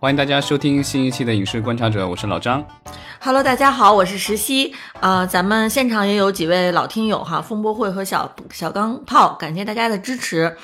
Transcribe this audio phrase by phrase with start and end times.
[0.00, 2.64] 欢迎大家收听新一期的《影视观察者》，我是老张。
[3.18, 4.72] Hello，大家好，我是石溪。
[5.00, 10.56] 呃，咱们现场也有几位老听友哈，风波会和小小钢炮，感谢大家的支持。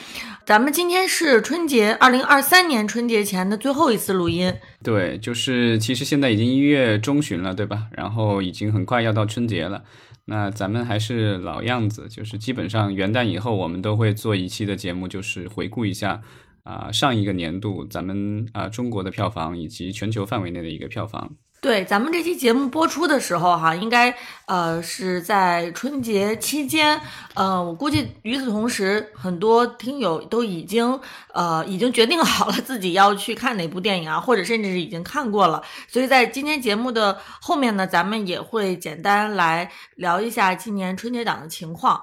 [0.46, 4.54] 咱们今天是春节，二零二三年春节前的最后一次录音。
[4.84, 7.88] 对，就是其实现在已经一月中旬了，对吧？
[7.90, 9.82] 然后已经很快要到春节了。
[10.26, 16.20] 那咱们还是老样子，就是基本上元旦以后，我们都会做一期的节目，就是回顾一下。
[16.64, 21.36] 啊，上一个年度咱们啊中国的票房以及全球范围内的一个票房。
[21.60, 24.14] 对，咱们这期节目播出的时候哈，应该
[24.46, 27.00] 呃是在春节期间。
[27.32, 31.00] 呃，我估计与此同时，很多听友都已经
[31.32, 35.62] 呃已经决定好了自己要去看哪部电影啊，或者甚至是已经看过了。
[35.88, 41.98] 所以在今天节目的后面呢，咱们也会简单来聊一下今年春节档的情况。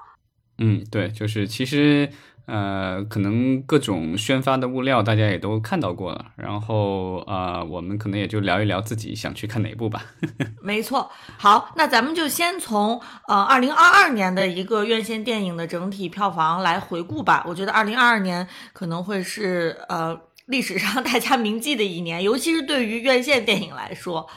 [0.58, 2.10] 嗯，对，就是其实。
[2.46, 10.02] 呃，可能各种宣发的物料大家也都看到过了，然后啊，我们可能也就聊一聊自己想去看哪部吧。
[10.60, 17.44] 没错，好，那咱们就先从呃二零二二年的一个院线电影的整体票房来回顾吧。
[17.46, 24.28] 我觉得二零二二年可能会是呃历史上 大家铭记的一年，尤其是对于院线电影来说。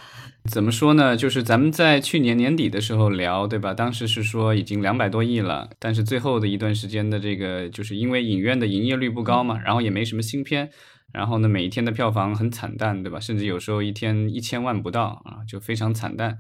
[0.48, 1.18] 怎么说呢？
[1.18, 3.74] 就是咱们在去年年底的时候聊，对吧？
[3.74, 10.70] 当时是说已经两百多亿了，但是最后的一段时间的这个，就是因为影院的营业率不高嘛，然后也没什么新片，
[11.12, 13.20] 然后呢，每一天的票房很惨淡，对吧？
[13.20, 16.38] 甚至有时候一天一千万不到啊，就非常惨淡，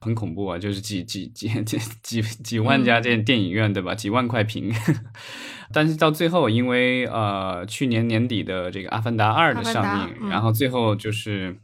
[0.00, 0.58] 很恐怖啊！
[0.58, 3.94] 就是几几几几几几万家这电影院，对吧？
[3.94, 4.70] 几万块屏，
[5.72, 11.56] 但是到最后，因为呃去年年底的这个《阿凡达二》的上映，然后最后就是。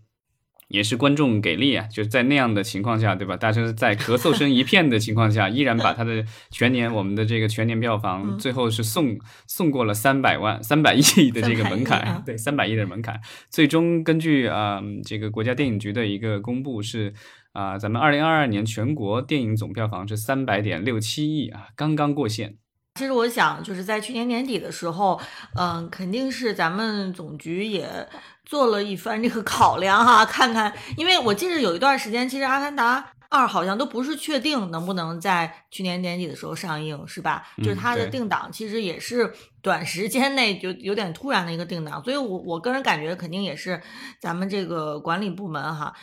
[0.72, 1.86] 也是观众给力啊！
[1.92, 3.36] 就是在那样的情况下，对吧？
[3.36, 13.20] 大家在咳嗽声一片的情况下，依然把他的全年我们的这个全年票房最后是送送过了三百万、三百亿的这个门槛，对，三百亿的门槛。
[13.50, 17.12] 最终根据啊这个国家电影局的一个公布是
[17.52, 22.56] 啊，咱们二零二二年全国电影总票房是三百点六七亿啊，刚刚过线。
[22.94, 25.20] 其实我想就是在去年年底的时候，
[25.54, 28.08] 嗯，肯定是咱们总局也。
[28.52, 37.42] 做了一番这个考量哈， 看看，因为我记得有一段时间，其实《阿凡达二》好像都不是确定能不能在去年年底的时候上映，是吧？
[37.64, 43.80] 就是它的定档其实也是短时间内就有点突然的一个定档，所以我我个人感觉肯定也是
[44.20, 45.94] 咱们这个管理部门哈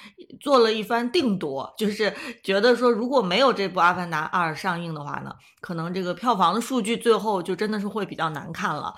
[0.42, 2.12] 做了一番定夺，就是
[2.42, 8.96] 觉得说如果没有这部《阿凡达二》上映的话呢，可能这个票房的数据最后就真的是会比较难看了。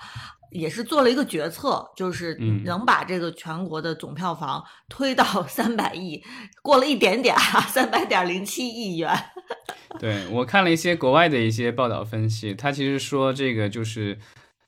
[0.52, 6.22] 也是做了一个决策，就是能把这个全国的总票房 推到 三百亿，
[6.62, 9.10] 过了一点点啊，三百点零七亿元。
[9.98, 14.18] 对我看了一些国外的一些报道分析，他其实说这个就是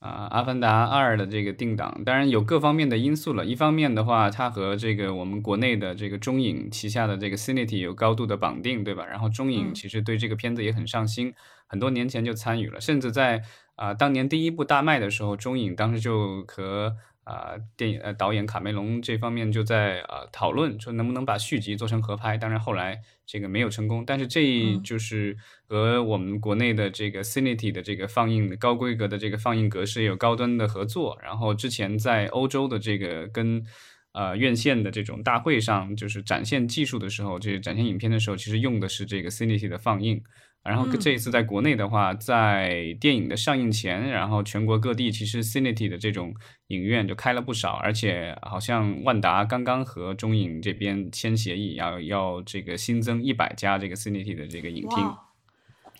[0.00, 3.44] 啊，《阿凡达二》的这个定档，当然有各方面的因素了。
[3.44, 9.04] 一方面的话，它和这个我们国内的这个中影旗下的这个 Cinity 有高度的绑定，对吧？
[9.06, 11.32] 然后中影其实对这个片子也很上心，
[11.66, 13.42] 很多年前就参与了，甚至在。
[13.76, 22.36] 啊，当年第一部大卖的时候，中影当时就和啊电影呃导演卡梅隆这方面就在啊讨论，说能不能把续集做成合拍。
[22.36, 25.36] 当然后来这个没有成功，但是这就是
[25.66, 31.18] 和我们国内的这个 Cinity 的这个放映高规格的这个放映格式有高端的合作。
[31.22, 33.64] 然后之前在欧洲的这个跟
[34.12, 40.22] 呃院线的这种大会上，就是展现技术的时候，就是展现影片的时候，其实用的是这个 Cinity 的放映。
[40.64, 46.34] 然后这一次在国内的话，在电影的上映前，然后全国各地其实 Cinity 的这种
[46.68, 55.14] 影院就开了不少，而且好像万达刚刚和中影这边签协议，要要这个新增一百家这个 Cinity 的这个影厅。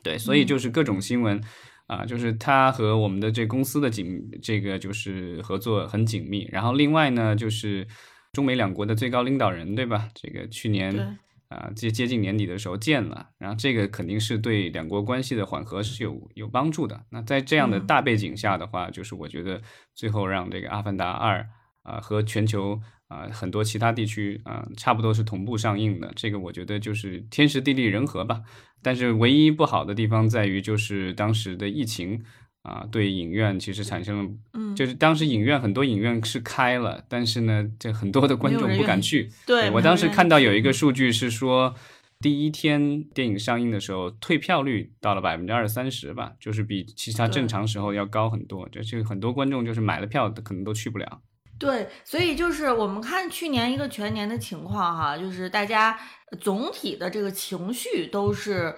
[0.03, 1.39] 对，所以就是各种新闻
[1.87, 6.49] 啊，就是他和我们的这公司的紧这个就是合作很紧密。
[6.51, 7.87] 然后另外呢，就是
[8.33, 10.09] 中美两国的最高领导人，对吧？
[10.15, 11.19] 这个去年。
[11.55, 17.05] 啊，接接近年底的时候见了，然后这个肯定是对两国关系的缓和是有有帮助的。
[17.11, 19.63] 那在这样的大背景下的话，就是我觉得
[19.95, 21.41] 最后让这个《阿凡达二》
[21.83, 28.43] 啊和全球啊很多其他地区啊差不多是同步上映的，这个我觉得就是天时地利人和吧。
[28.83, 32.25] 但是唯一不好的地方在于就是当时的疫情。
[32.65, 39.31] 啊，对影院其实产生了，嗯，就是当时影院很多影院是开了，但是呢，这很多的观众不敢去。
[39.45, 41.75] 对我当时看到有一个数据是说，
[42.21, 48.67] 第一天电影上映的时候，退票率到了百分之二三十吧，就是比其他正常时候要高很多。
[48.71, 51.21] 就是很多观众就是买了票，可能都去不了。
[51.59, 55.99] 对，所以就是我们看去年一个全年的情况哈，就是大家
[56.41, 58.75] 总体的这个情绪都是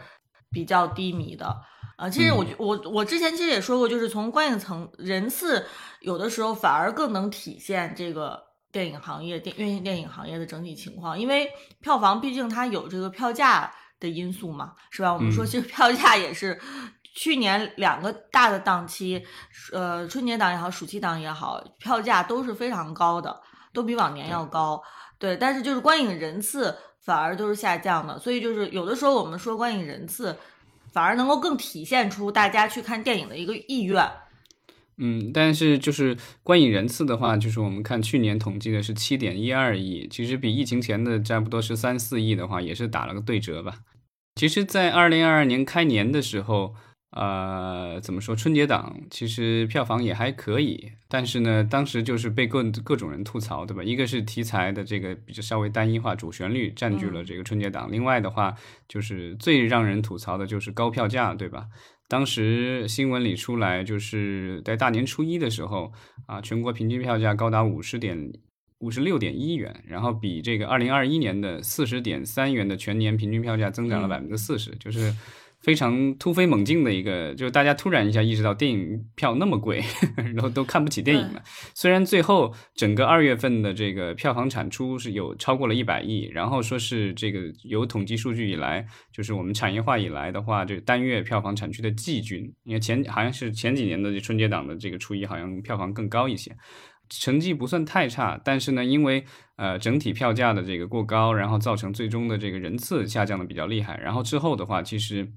[0.50, 1.56] 比较低迷的。
[1.96, 5.66] 啊，其实我我我之前其实也说过，就是从观影层人次，
[6.00, 8.46] 有的时候反而更能体现这个。
[8.72, 11.48] 电影行业、电院线电影行业的整体情况，因为
[11.80, 15.14] 票房毕竟它有这个票价的因素嘛，是吧？
[15.14, 16.60] 我们说其实票价也是
[17.14, 19.24] 去年两个大的档期，
[19.72, 23.40] 呃，春节档也好，暑期档也好，票价都是非常高的，
[23.72, 24.82] 都比往年要高。
[25.18, 30.36] 对，但是就是观影人次反而都是下降的，所以就是有的时候我们说观影人次
[30.96, 34.02] 反而能够更体现出大家去看电影的一个意愿。
[34.96, 43.80] 嗯，但是就是观影人次的话，就是我们看去年统计的是七点一二亿，其实比疫情前的差不多是三四亿的话，也是打了个对折吧。
[44.36, 46.74] 其实，在二零二二年开年的时候。
[47.18, 48.36] 呃，怎么说？
[48.36, 53.82] 春节档其实票房也还可以，但是呢，当时就是被各各种人吐槽，对吧？
[53.82, 58.54] 一个是题材的这个比较稍微单一化，主旋律占据了这个春节档；另外的话，
[58.86, 61.66] 就是最让人吐槽的就是高票价，对吧？
[62.06, 65.90] 当时新闻里出来，就是在大年初一的时候
[66.26, 68.30] 啊，全国平均票价高达五十点
[68.80, 75.14] 五十六点一元，然后比这个二零二一年的四十点三元的全年平均票价增长了百分之四十，就是。
[75.66, 79.82] 非常突飞猛进的一个，就是大家突然一下意识到电影票那么贵，
[80.14, 81.42] 然后都看不起电影了。
[81.74, 96.56] 虽然最后整个二月份的这个票房产出是有超过了一百亿，然后说是这个有统计数据以来，就是我们产业化以来的话，这单月票房产出的季军，因为前好像是前几年的春节档的这个初一好像票房更高一些，
[97.10, 98.40] 成绩不算太差。
[98.44, 99.24] 但是呢，因为
[99.56, 103.98] 呃整体票价的这个过高，然后造成最终的这个人次下降的比较厉害。
[103.98, 105.28] 然后之后的话，其实。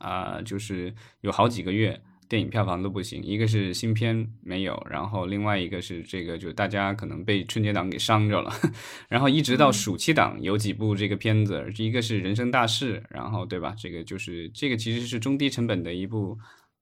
[0.00, 8.52] 啊，就是有好几个月电影票房都不行，一个是新片没有，然后另外一个是这个，就大家可能被春节档给伤着了，
[9.08, 13.74] 然后一直到暑期档有几部这个片子，一个是人生大事，然后对吧？
[13.78, 16.38] 这个就是这个其实是中低成本的一部。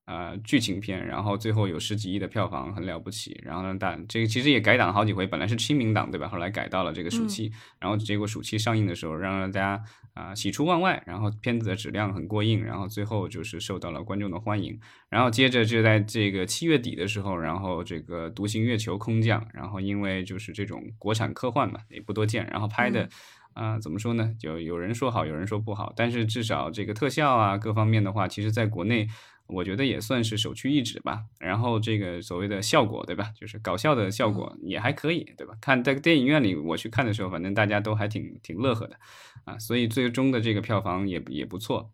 [0.09, 3.39] 呃，剧情片，然后最后有十几亿的票房，很了不起。
[3.45, 6.27] 然后呢，但这个其实也改档好几回，本来是清明档，对吧？
[6.27, 9.85] 后来改到了这个暑期，然后结果暑期上映的时候，让大家
[10.15, 11.03] 啊喜出望外。
[11.05, 14.81] 然后片子的质量很过硬，然后最后就是受到了观众的欢迎。
[15.11, 23.07] 然后接着就在这个七月底的时候，然后这个《独行月球》空降，然后因为就是这种国产科幻嘛，也不多见，然后拍的
[23.53, 24.35] 啊怎么说呢？
[24.41, 29.07] 就有人说好，有人说不好，但是至少这个特效啊各方面的话，其实在国内。
[29.49, 31.25] 我觉得也算是首屈一指吧。
[31.39, 33.33] 然后这个所谓的效果，对吧？
[33.35, 35.55] 就是搞笑的效果也还可以，对吧？
[35.61, 38.97] 看在电影院里我去看的时候，反正大家都还挺挺乐呵的
[39.45, 39.59] 啊。
[39.59, 41.93] 所以最终的这个票房也也不错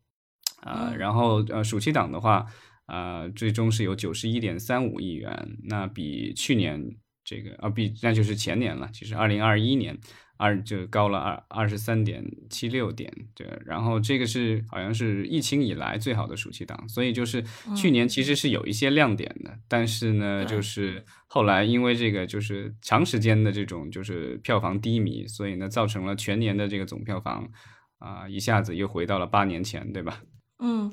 [0.60, 0.92] 啊。
[0.98, 2.46] 然后呃，暑期档的话，
[2.86, 8.90] 啊，最终是有九十一点三五亿元，那比去年这个啊，比那就是前年了。
[8.92, 9.98] 其实二零二一年。
[10.44, 17.42] 二就高了二二十三点七六点，对，然后这个是好像是疫情以来最好的暑期档，所以就是
[17.74, 27.48] 去年其实是有一些亮点的，但是呢，就是后来因为这个就是长时间的这种就是票房低迷，所以呢，造成了全年的这个总票房
[27.98, 30.20] 啊一下子又回到了八年前，对吧？
[30.58, 30.92] 嗯，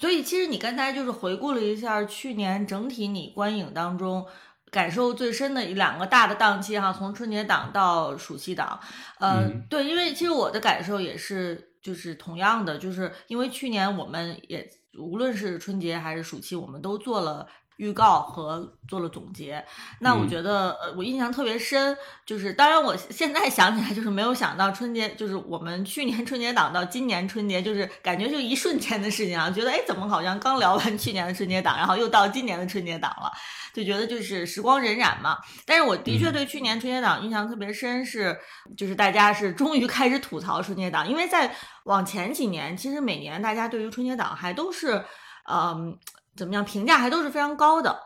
[0.00, 4.26] 所以其实你刚才就是回顾了一下去年整体你观影当中。
[4.70, 8.78] 感受最深的两个大的档期哈，从春节档到暑期档，
[9.18, 14.68] 呃，对，因为其实我的感受也是，就是同样的，就是因为去年我们也
[14.98, 17.46] 无论是春节还是暑期，我们都做了。
[17.78, 19.64] 预告和做了总结，
[20.00, 33.30] 那我觉得呃，我印象特别深，就是当然我现在想起来就是没有想到春节，就是我们去年春节档到今年春节，就是感觉就一瞬间的事情啊，觉得哎怎么好像刚聊完去年的春节档，然后又到今年的春节档了，
[33.72, 35.38] 就觉得就是时光荏苒嘛。
[35.64, 38.36] 但是我的确对去年春节档印象特别深，是
[38.76, 45.04] 就是大家是终于开始吐槽春节档，因为在往前几年，其实每年大家对于春节档还都是
[45.48, 45.96] 嗯。
[46.38, 46.64] 怎么样？
[46.64, 47.98] 评价还都是非常高的，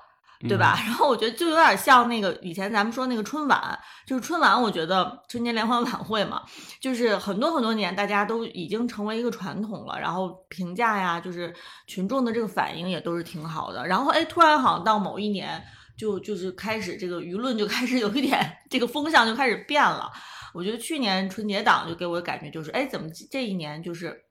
[0.49, 0.77] 对吧？
[0.87, 6.43] 然后我觉得就有点像那个以前咱们说那个春晚，就是春晚，我觉得春节联欢晚会嘛，
[6.81, 10.01] 就是很多很多年大家都已经成为一个传统了。
[10.01, 11.55] 然后评价呀，就是
[11.87, 13.87] 群众的这个反应也都是挺好的。
[13.87, 15.63] 然后哎，突然好像到某一年，
[15.97, 20.11] 就就是开始这个舆论就开始有一点这个风向就开始变了。
[20.55, 24.25] 我觉得去年春节档就给我的感觉就是，哎，怎么这一年就是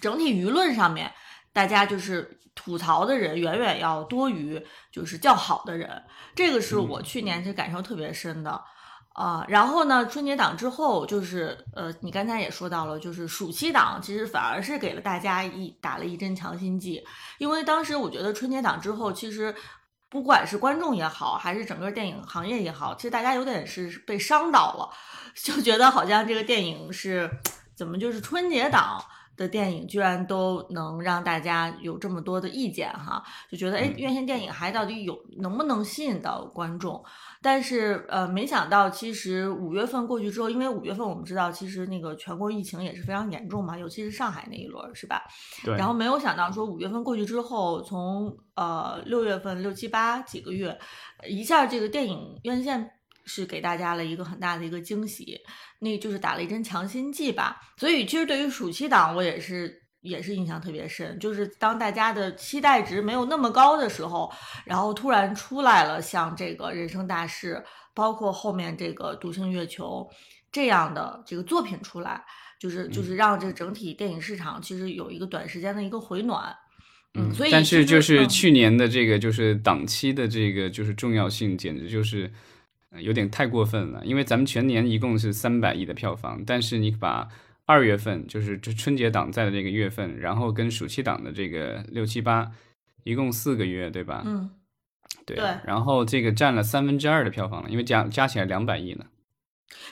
[0.00, 1.10] 整体舆论上面。
[1.52, 6.02] 大家就是吐槽的人远远要多于就是叫好的人，
[6.34, 8.62] 这个是我去年是感受特别深的
[9.14, 9.44] 啊。
[9.48, 17.02] 然后呢，春节档之后就是呃，你刚才也说到了，就是暑期档其实反而是给了大家一打了一针强心剂，
[17.38, 19.54] 因为当时我觉得春节档之后，其实
[20.10, 24.90] 不管是观众也好，还是整个电影行业也好，其实大家有点是被伤到了，
[25.34, 27.30] 就觉得好像这个电影是
[27.74, 29.02] 怎么就是春节档。
[29.36, 37.02] 的电影居然都能让大家有这么多的意见哈，就觉得哎，院线电影还到底有能不能吸引到观众？
[37.40, 45.22] 但是呃，没想到其实五月份过去之后，因为五月份我们知道其实那个全国疫情也是非常严重嘛，尤其是上海那一轮是吧？
[45.64, 45.76] 对。
[45.76, 50.78] 然后没有想到说五月份过去之后，从呃六月份六七八几个月，
[51.28, 52.90] 一下这个电影院线
[53.24, 55.38] 是给大家了一个很大的一个惊喜。
[55.80, 64.32] 那就是打了一针强心剂吧，所以其实对于暑期档我也是也是印象特别深，就是当大家的期待值没有那么高的时候，
[64.64, 67.60] 然后突然出来了像这个人生大事，
[67.94, 70.08] 包括后面这个独行月球
[70.52, 72.22] 这样的这个作品出来，
[72.60, 76.54] 就是就是让这个整体电影市场其实有一个短时间的一个回暖，
[77.14, 82.30] 嗯，所以但是就是去年的这个就是档期的这个就是重要性简直就是。
[83.00, 87.28] 有点太过分了，因为咱们全年一共是三百亿的票房，但是你把
[87.64, 92.50] 二月份就是这春节档在的这个月份，然后跟暑期档的这个六七八，
[93.04, 94.22] 一共四个月，对吧？
[94.26, 94.50] 嗯，
[95.24, 95.38] 对。
[95.64, 99.04] 然后这个占了三分之二的票房了，因为加加起来两百亿呢。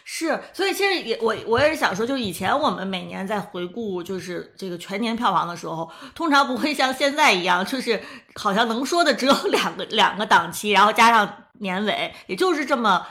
[0.04, 7.98] 是，所以其实也我我也是想说，就以前我们每年在回顾就是这个全年票房的时候，通常不会像现在一样，就是
[8.34, 13.06] 好像能说的只有两个两个档期，然后加上年尾，也就是这么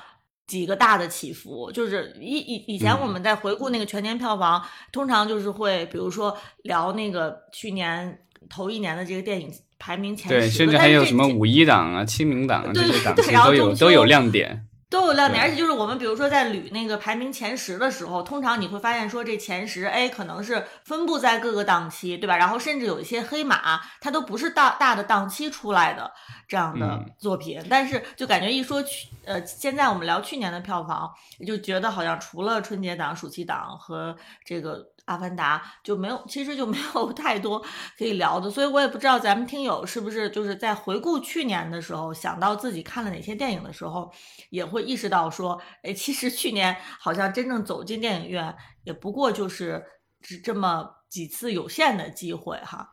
[0.45, 1.71] 几个大的起伏。
[1.71, 14.65] 就是以以以前我们在回顾那个全年票房，通常就是会比如说聊那个去年头一年的这个电影排名前十，对，甚至还有什么五一档啊、清明档啊这些档期都有都有亮点。
[14.89, 22.35] 都有亮点，而且就是我们比如说在捋那个排名前十的时候，通常你会发现说这前十，哎，可能是分布在各个档期，对吧？
[22.35, 26.11] 然后甚至有一些黑马，它都不是大大的档期出来的
[26.47, 31.11] 这样的作品，但是就感觉一说去，呃，现在我们聊去年的票房，
[31.45, 34.85] 就觉得好像除了春节档、暑期档和这个。
[35.09, 37.59] 阿凡达就没有，其实就没有太多
[37.97, 44.11] 可以聊的，所以我也不知道咱们听友是不是就是在回顾去年的时候，想到自己看了哪些电影的时候，
[44.51, 49.83] 也会意识到说，哎，其实去年好像真正走进电影院也不过就是
[50.21, 52.89] 只这么几次有限的机会哈。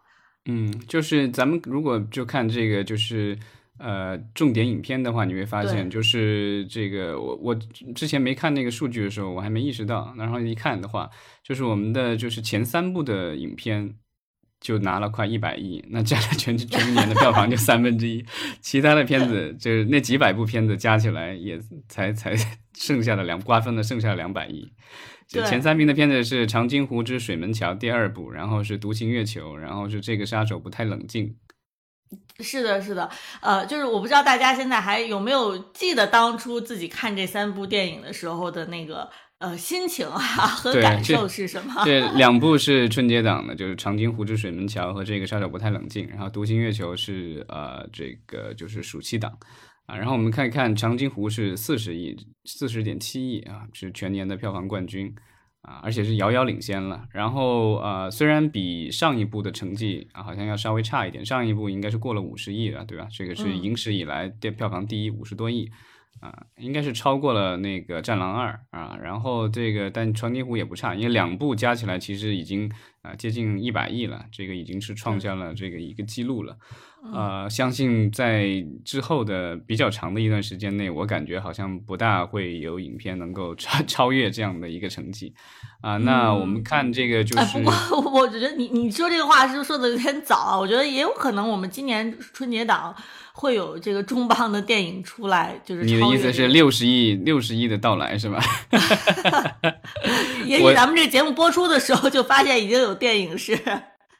[0.47, 3.39] 嗯，就是咱们如果就看这个就是。
[3.79, 7.55] 呃，重点影片的话，你会发现就是这个，我我
[7.95, 11.11] 之前没看那个数据的时候，我还没意识到，然后一看的话，
[11.43, 13.95] 就是我们的就是前三部的影片
[14.61, 18.25] 就拿了快一百亿，那占了全全年的票房就三分之一，
[18.61, 22.35] 其他的片子就是那几百部片子加起来也才才
[22.75, 24.73] 剩下的两瓜分了剩下的两百亿，
[25.29, 31.37] 就前三名的片子是《长津湖之水门桥》第二部，然后是《独行月球》，然后是这个杀手不太冷静。
[32.41, 33.09] 是的，是的，
[33.41, 39.09] 呃，就是我不知道大家现在还有没有记得当初自己看这三部电影的时候的那个
[39.39, 41.81] 呃心情啊和感受是什么？
[41.87, 49.39] 这两部是春节档的，就是《长津湖之水门桥》和这个《杀手不太冷静》，然后《独行月球》是呃这个就是暑期档
[49.87, 49.97] 啊。
[49.97, 55.15] 然后我们看一看《长津湖》是四十亿，四十点七亿啊，是全年的票房冠军。
[55.67, 57.09] 啊，而且是遥遥领先了。
[57.11, 61.27] 然后，呃，虽然比上一部的成绩啊，好像要稍微差一点。
[61.27, 63.09] 上一部应该是过了五十亿了，对吧？
[63.11, 65.69] 这个是影史以来电票房第一，五十多亿，
[66.21, 68.97] 啊，应该是超过了那个《战狼二》啊。
[69.03, 72.71] 然后这个，但《长津湖》也不差，因为两部加起来其实已经
[73.03, 76.57] 啊接近一百亿了，这个已经是创下了这个一个记录了。
[77.15, 85.35] 呃，相信在之后的比较长的一段时间内，我感觉好像不大会有影片能够 超超越这样的一个成绩
[85.81, 85.97] 啊。
[85.99, 87.59] 那我们看这个就是，
[87.91, 90.59] 不过我觉得你你说这个话是不是说的有点早啊？
[90.59, 92.95] 我觉得也有可能我们今年春节档
[93.33, 98.43] 会有这个重磅的电影出来，就是你的意思是六十亿六十亿的到来是吧？
[100.47, 103.59] 也许咱们这个节目播出的时候就发现已经有电影是。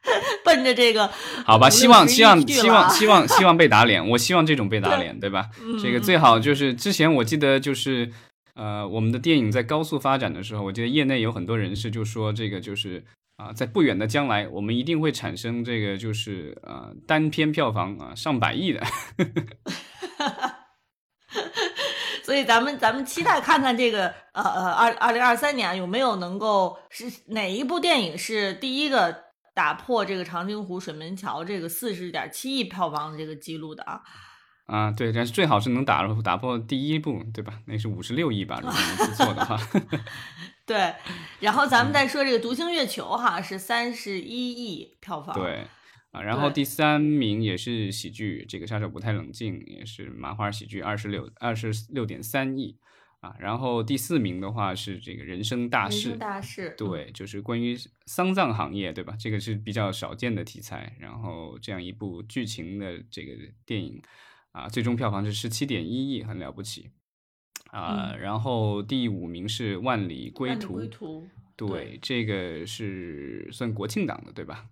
[0.45, 1.11] 奔着这个，
[1.45, 5.51] 好吧，希望希望希望希望希望被打脸， 我希望这种被打脸，对吧？
[5.83, 8.13] 这个最好就是之前我记得就是
[8.55, 13.05] 呃，我们的电影在高速发展的时候，我记得业内有很多人士就说这个就是
[13.37, 18.83] 啊，在不远的将来，我们一定会产生这个就是呃单片票房啊上百亿的。
[22.23, 29.26] 所以咱们咱们期待看看这个呃呃二二零二三年有没有能够是哪一部电影是第一个。
[29.57, 34.03] 打破这个长津湖水门桥这个四十点七亿票房的这个记录的啊
[34.67, 37.61] 啊对，但是最好是能打打破第一部，对吧？
[37.65, 39.59] 那是五十六亿吧，如果没记错的话。
[40.67, 40.95] 对，
[41.41, 45.35] 然后咱们再说这个独行月球哈，是三十一亿票房。
[45.35, 45.67] 对
[46.11, 52.77] 啊，然后第三名也是喜剧，这个杀手不太冷静，也是麻花喜剧，二十六二十六点三亿。
[53.27, 53.37] 啊。
[53.39, 59.17] 然后第四名的话是这个人生大事，人生大事，对，就是关于丧葬行业，对吧？
[59.19, 60.97] 这个是比较少见的题材。
[61.01, 63.33] 然后这样一部剧情的这个
[63.65, 64.01] 电影
[64.53, 66.91] 啊，最终票房是十七点一亿，很了不起
[67.71, 68.15] 啊。
[68.19, 74.67] 然后第五名是万里归途，归途，对，这个是算国庆档的，对吧？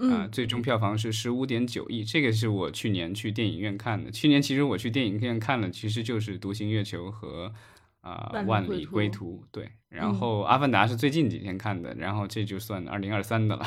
[0.00, 4.10] 嗯啊，最终票房是十五点九亿，这个是我去年去电影院看的。
[4.10, 7.52] 去年其实我去电影院看了，其实就是《独行月球》和
[8.00, 9.42] 啊《万里归途》。
[9.50, 13.66] 对，然后《阿凡达》是最近几天看的，然后这就算二零二三的了。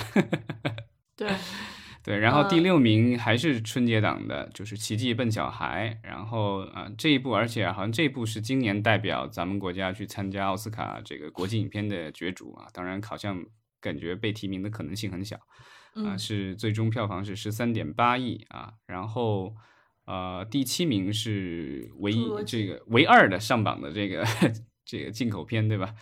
[1.18, 1.30] 对
[2.04, 6.00] 对，然后第六名还是春节档的，就是《奇迹笨小孩》。
[6.08, 12.68] 然后啊，这一部，而且好像这一部是今年代表咱们国家去参加奥斯卡这个国际影片的角逐啊。
[12.74, 13.46] 当然，好像
[13.80, 15.38] 感觉被提名的可能性很小。
[15.96, 19.54] 啊，是最终票房是十三点八亿啊，然后
[20.06, 24.26] 呃，第七名是唯一这个唯二的上榜的这个
[24.86, 25.94] 这个进口片，对吧？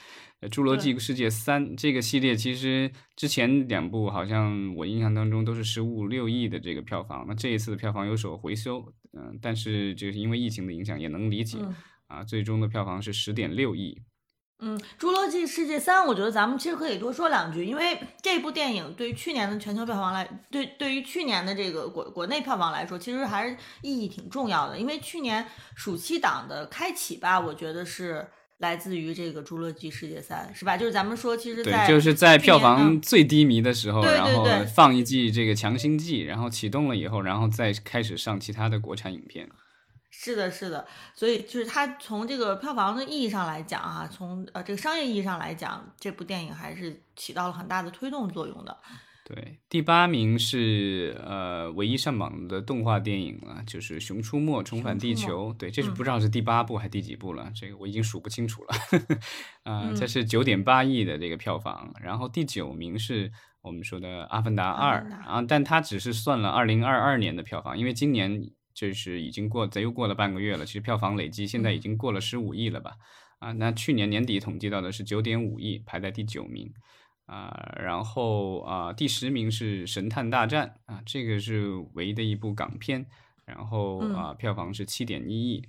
[0.49, 11.57] 《侏罗纪世界三》这个系列其实之前两部好像我印象当中都是十五六亿的这个票房，那这一次的票房有所回收，嗯，但是就是因为疫情的影响也能理解
[12.07, 14.01] 啊，最终的票房是十点六亿。
[14.61, 24.77] 嗯，《侏罗纪世界三》，我觉得咱们其实可以多说两句，因为这部电影对于去年的全球票房来，对对于去年的这个国国内票房来说，其实还是意义挺重要的。
[24.77, 30.75] 因为去年暑期档的开启吧，我觉得是来自于这个《侏罗纪世界三》，是吧？
[30.75, 39.47] 就是咱们说，其实对，就是在票房最低迷的时候，然后放一季这个强心剂，然后启动了以后，然后再开始上其他的国产影片。
[40.21, 40.85] 是的，是的，
[41.15, 48.77] 所以就是它从这个票房的意义上来讲，啊，从呃这个商业意义上来讲，这部电影还是起到了很大的推动作用的。
[49.23, 55.53] 对，第八名是呃唯一上榜的动画电影了，就是《熊出没：重返地球》。
[55.57, 58.75] 对，这是不知道是第八部还是第几部了，这个我已经数不清楚了。
[59.63, 68.51] 啊， 这是九点八亿的这个票房，然后第九名是我们说的《阿凡达二》，啊，但它只是算了二零二二年的票房，因为今年。
[68.79, 70.65] 就是已经过，咱又过了半个月了。
[70.65, 72.95] 其实票房累计现在已经过了十五亿了吧？
[73.39, 76.71] 啊，那去年年底统计到的是九点五亿，排在第九名。
[77.25, 83.05] 啊，然后啊，第十名是《神探大战》啊，这个是唯一的一部港片，
[83.45, 85.67] 然后啊，票房是七点一亿。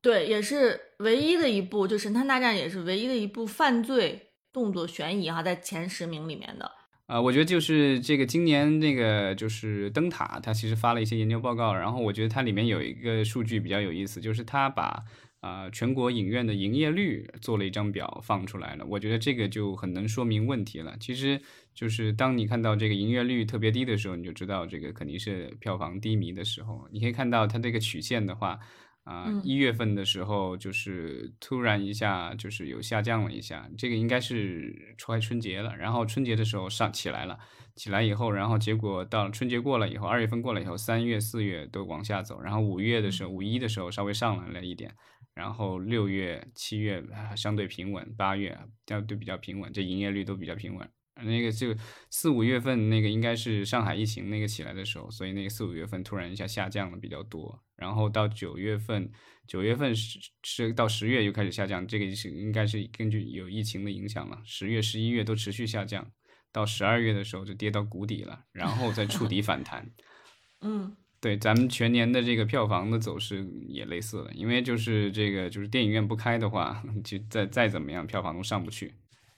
[0.00, 6.70] 对，也是唯一的一部，就《神探大战》也是唯一的一部犯罪动作悬疑哈，在前十名里面的。
[7.14, 15.00] 啊，我觉得就是这个今年那个就是灯塔，它其实发了一些研究报告，然后我觉得它里面有一个数据比较有意思，就是它把
[15.38, 20.96] 啊全国影院的营业率做了一张表放出来了，我觉得这个就很能说明问题了。
[20.98, 21.40] 其实
[21.72, 26.88] 就是当你看到这个营业率特别低的时候，你就知道这个肯定是票房低迷的时候。
[26.90, 28.58] 你可以看到它这个曲线的话。
[29.04, 37.38] 啊，一月份的时候就是突然一下就是有下降了一下，这个应该是快春节了，然后春节的时候上起来了，
[37.76, 44.94] 起来以后，然后结果到春节过了以后，二月份过了以后，三月、四月都往下走，然后五月的时候，五一的时候稍微上来了一点，
[45.34, 47.04] 然后六月、七月
[47.36, 50.88] 相对平稳，八月相对比较平稳，这营业率都比较平稳。
[51.22, 51.74] 那个就
[52.10, 59.08] 四五月份那个应该是上海疫情那个起来的时候，所以那个四五月份突然一下下降了比较多，然后到九月份，
[59.46, 66.10] 九月份是是到十月又开始下降，这个是应该是根据有疫情的影响了，十月、十一月都持续下降，
[66.52, 69.88] 到十二月的时候就跌到谷底了，然后再触底反弹。
[70.62, 78.94] 嗯，对，咱们全年的这个票房的走势也类似了，因为就是这个就是电影院不开的话，就再再怎么样票房都上不去。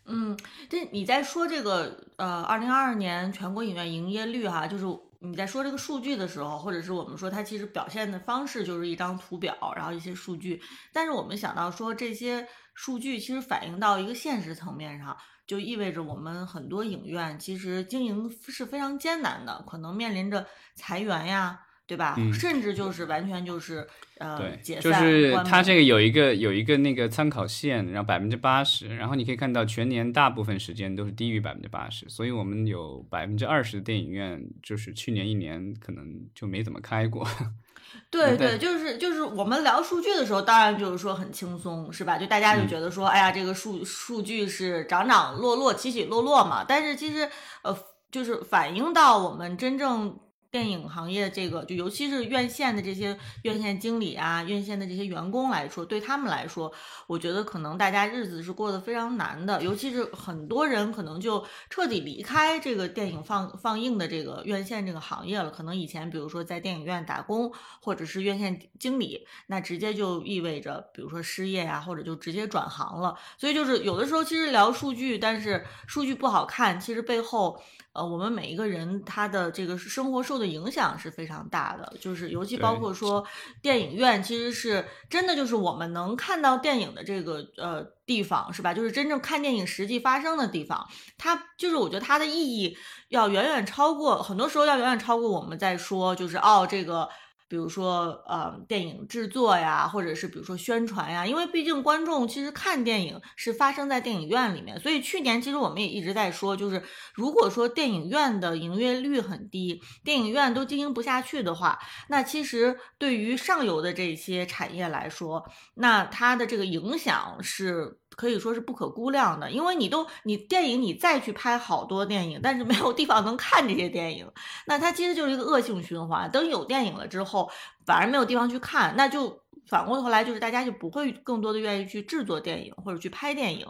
[0.07, 0.37] 嗯，
[0.69, 4.85] 这你在说这个呃，二零二二年全国影院营业率哈，就是
[5.19, 10.63] 你在说这个数据的时候，或者是我们说它其实表现的方式就是一张图表，然后一些数据。
[10.93, 21.66] 但是我们想到说这些数据其实反映到一个现实层面上，就意味着我们很多影院其实经营是非常艰难的，可能面临着裁员呀。
[21.87, 22.17] 对吧？
[22.33, 23.87] 甚至就是完全就是
[24.19, 24.83] 呃，解散。
[24.83, 37.25] 就是它这个有一个有一个那个参考线，然后百分之八十，然后你可以看到全年大部分时间都是低于百分之八十，所以我们有百分之二十的电影院就是去年一年可能就没怎么开过。
[38.11, 42.19] 对对，就是就是我们聊数据的时候，当然就是说很轻松，是吧？
[42.19, 46.65] 就大家就觉得说，哎呀，这个数数据是涨涨落落、起起落落嘛。
[46.67, 47.29] 但是其实
[47.63, 47.77] 呃，
[48.11, 50.19] 就是反映到我们真正。
[50.57, 56.73] 电影行业这个，就尤其是院线的这些院线经理啊、院线的这些员工来说，对他们来说，
[57.07, 59.63] 我觉得可能大家日子是过得非常难的。
[59.63, 65.51] 尤其是很多人可能就彻底离开这个电影放放映的这个院线这个行业了。
[65.51, 73.15] 可能以前比如说在电影院打工，或者是院线经理，那直接就意味着比如说失业呀，或者就直接转行了。
[73.37, 77.63] 所以就是有的时候其实聊数据，但是数据不好看，其实背后。
[77.97, 83.27] 呃，我们每一个人他的这个生活受的影响是非常大的，就是尤其包括说
[83.63, 88.75] 电影院，其实是真的就是我们能看到电影的这个呃地方，是吧？
[88.75, 92.77] 就是真正看电影实际发生的地方，它就是我觉得它的意义
[93.09, 97.09] 要远远超过，很多时候要远远超过我们在说，就是哦这个。
[97.49, 106.83] 比如说，呃，电影制作呀，或者是比如说宣传呀，因为毕竟观众其实看电影是发生在电影院里面，所以去年其实我们也一直在说，就是
[107.15, 111.79] 如果说电影院的营业率很低，电影院都经营不下去的话，
[112.09, 117.99] 那其实对于上游的这些产业来说，那它的这个影响是。
[118.17, 124.27] 可以说是不可估量的，因为你都你电影你再去拍好多电影，但是没有地方能看这些电影，
[124.67, 126.29] 那它其实就是一个恶性循环。
[126.33, 127.51] 等有电影了之后，
[127.85, 133.67] 反而没有地方去看，那就反过头来就是大家就不会更多的愿意去制作电影或者去拍电影，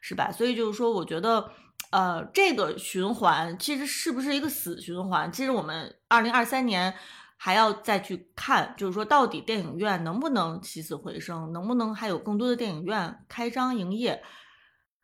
[0.00, 0.30] 是吧？
[0.30, 1.50] 所以就是说，我觉得，
[1.90, 5.32] 呃，这个循环其实是不是一个死循环？
[5.32, 6.94] 其实我们二零二三年。
[7.38, 14.22] 还要再去看，就是说到底电影院能不能起死回生，能不能还有更多的电影院开张营业？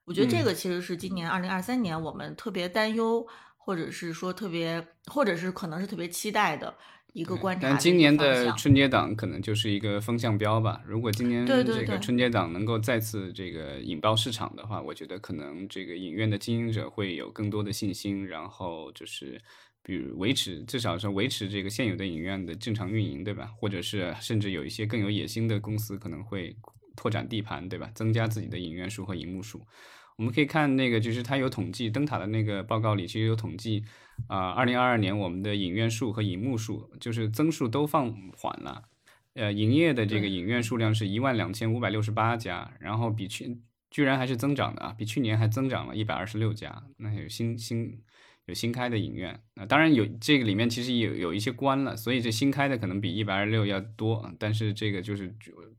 [0.04, 3.24] 我觉得这个其实是今年二零二三年我们特别担忧，
[3.56, 6.74] 或者是说特别，或者是可能是特别期待的
[7.12, 7.68] 一个观察。
[7.68, 10.80] 但今年的春节档可能就是一个风向标吧。
[10.86, 19.40] 如果今年这个春节档能够再次这个引爆市场的话，我觉得可能这个影院的经营者会有更多的信心，然后就是。
[19.84, 23.50] 比如维持，至少是维持这个现有的影院的正常运营，对吧？
[23.56, 26.56] 或者是甚至有一些更有野心的公司可能会
[26.94, 27.90] 拓展地盘，对吧？
[27.94, 29.60] 增加自己的影院数和银幕数。
[30.16, 33.82] 我们可以看那个，就是它有统计，灯塔的那个报告里其实有统计，
[34.28, 38.82] 啊，二零二二年我们的影院数和银幕数就是增速都放缓了，
[39.34, 43.58] 呃，营业的这个影院数量是一万两千五百六十八家，然后比去
[43.90, 47.98] 居然还是增长的啊，比去年还增长了一百二十六家，那有新新。
[48.46, 55.32] 有新开的影院，那当然有这个里面其实有有一些关了，所以这新开的可能比一百二十六要多，但是这个就是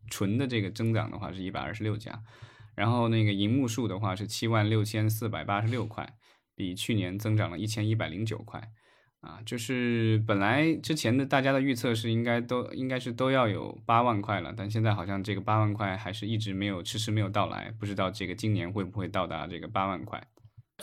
[0.09, 2.23] 纯的这个增长的话是一百二十六家，
[2.73, 6.13] 然后那个银幕数的话是七万六千四百八十六块，
[6.55, 8.71] 比去年增长了一千一百零九块，
[9.19, 20.25] 啊，就是本来之前的大家的预测是应该都应该是都要有八万块了，但现在好像这个八万块还是一直没有迟迟没有到来，不知道这个今年会不会到达这个八万块。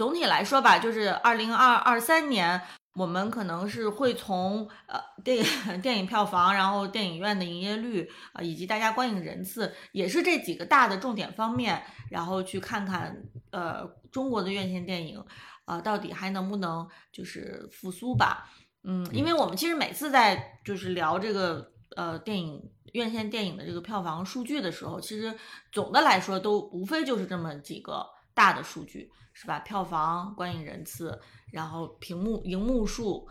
[0.00, 2.58] 总体来说吧，就是二零二二三年，
[2.94, 5.44] 我们可能是会从呃电影
[5.82, 13.14] 电影票房，然后电影院的营业率啊，以及大家观影人次，也是这几个大的重点方面，然后去看看
[13.50, 15.22] 呃中国的院线电影
[15.66, 18.50] 啊，到底还能不能就是复苏吧？
[18.84, 22.58] 嗯，因为我们其实每次在就是聊这个呃电影
[22.94, 25.36] 院线电影的这个票房数据的时候，其实
[25.70, 29.10] 总的来说都无非就是这么几个大的数据。
[29.32, 29.58] 是吧？
[29.60, 31.18] 票房、观影人次，
[31.50, 33.26] 然后屏幕、荧幕数，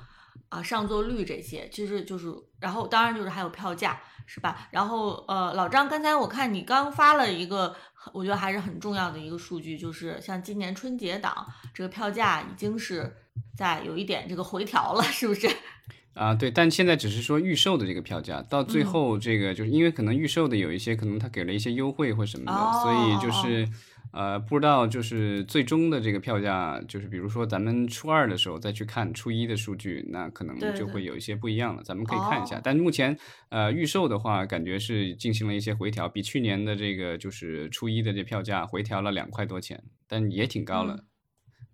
[0.48, 4.70] 啊，上座率这些，其实就是，然后当然就是还有票价，是吧？
[4.72, 7.76] 然后呃，老张，刚才我看你刚发了一个，
[8.12, 13.16] 我觉得还是很重要的一个数据，就是像今年春节档这个票价已经是
[13.56, 15.48] 在有一点这个回调了，是不是？
[16.16, 23.70] 啊，对，但现在只是说预售的这个票价，到最后这个就是因为可能预售的有一些可能他给了一些优惠或什么的，所以就是。
[24.12, 31.84] 呃，不知道就是最终的这个票价，就是比如说咱们初二的时候再去看初一的数据，那可能就会有一些不一样了。
[31.84, 33.16] 咱们可以看一下，但目前
[33.50, 41.06] 呃预售的话，感觉是进行了一些回调，比去年的这个就是初一的这票价回调了两块多钱，但也挺高了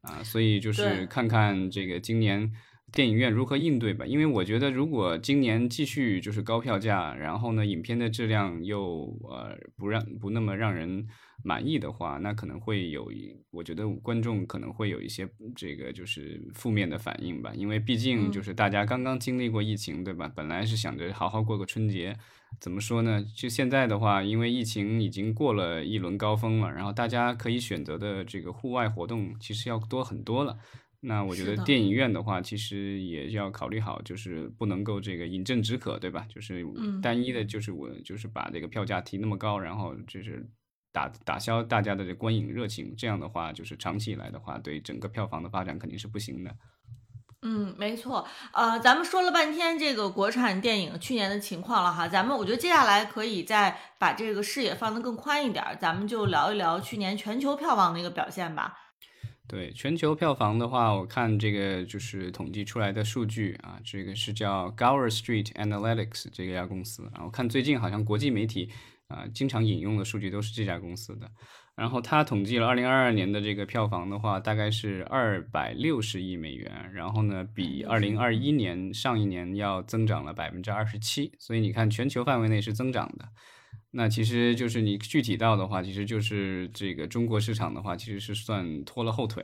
[0.02, 0.21] 啊。
[0.21, 2.52] 所以就是看看这个今年
[2.91, 4.06] 电影院如何应对吧。
[4.06, 11.08] 因为我觉得如果今年继续就是高票价，然后呢影片的质量又呃不让不那么让人。
[11.43, 13.12] 满意的话，那可能会有，
[13.52, 20.32] 我觉得观众可能会有一些这个就是负面的反应吧，因为毕竟就是大家刚刚经历过疫情，对吧？
[20.36, 22.17] 本来是想着好好过个春节，
[22.60, 23.24] 怎么说呢？
[23.36, 30.58] 就现在的话，因为疫情已经过了一轮高峰了，然后大家可以选择的这个户外活动其实要多很多了。
[31.02, 36.26] 那我觉得电影院的话，其实也要考虑好，就是不能够这个饮鸩止渴，对吧？
[36.28, 36.65] 就是
[37.04, 40.50] 单一的，就是我就是把这个票价提那么高，然后就是。
[40.95, 46.55] 打打消大家的这观影热情，这样的话，就是长期以来的话，对整个票房的发展肯定是不行的。
[47.41, 58.73] 嗯，没错，呃，咱们说了半天这个国产电影去年的情况了哈，咱们我觉得接下来可以再把这个视野放得更宽一点，咱们就聊一聊去年全球票房的一个表现吧。
[59.47, 68.71] 对，全球票房的话，我看这个就是统计出来的数据啊，这个是叫 Gower Street Analytics 这家公司然后看最近好像国际媒体
[69.08, 71.30] 啊经常引用的数据都是这家公司的。
[71.76, 76.72] 然后他统计了二零二二年的这个票房的话，大概是二百六十亿美元。
[76.94, 81.32] 然后呢，比二零二一年上一年要增长了百分之二十七。
[81.38, 83.28] 所以你看，全球范围内是增长的。
[83.91, 89.44] 那其实就是你具体到的话，其实就是这个中国市场的话，其实是算拖了后腿。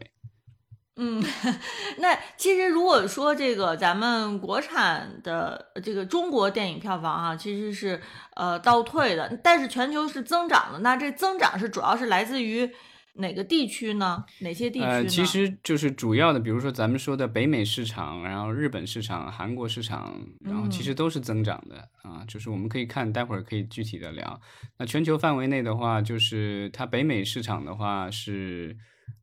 [0.97, 1.23] 嗯，
[1.99, 7.99] 那其实如果说这个咱们国产的这个中国电影票房啊，其实是
[8.35, 10.79] 呃倒退的，但是全球是增长的。
[10.79, 12.69] 那这增长是主要是来自于
[13.13, 14.25] 哪个地区呢？
[14.41, 14.85] 哪些地区？
[14.85, 22.25] 呃，其实就是主要的，比如说咱们说的北美市场，然后日本市场、韩国市场，然后其实都是增长的啊。
[22.27, 24.39] 就是我们可以看，待会儿可以具体的聊。
[24.77, 28.75] 那全球范围内的话，就是它北美市场的话是。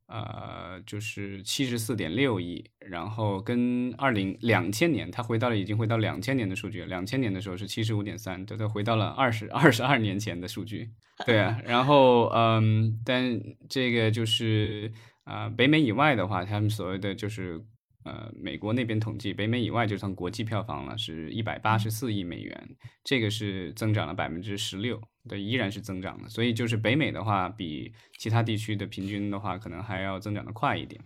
[0.09, 10.89] 呃，就是七十四点六亿，然后跟二零两千年，它回到了已经回到两千年的数据，两千年的时候是七十五点三，对，它回到了二十二十二年前的数据，
[11.25, 14.91] 对啊， 然后嗯，但这个就是
[15.23, 17.63] 啊，北美以外的话，他们所谓的就是。
[18.05, 26.29] 呃，美国那边统计，北美以外就算国际票房了，是一百八十四亿美元，这个是增长了百分之十六，对，依然是增长的。
[26.29, 31.03] 所以就是北美的话，比其他地区的平均的话，可能还要增长的快一点。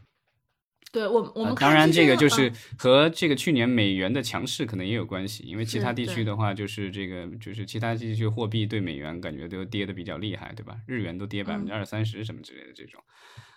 [0.93, 10.77] 对我，我们当然这个就是和这个去年美元的强势可能也有关系，因为其他地区的话，就是这个就是其他地区货币对美元感觉都跌的比较厉害，对吧？
[10.85, 13.01] 日元都跌百分之二三十什么之类的这种。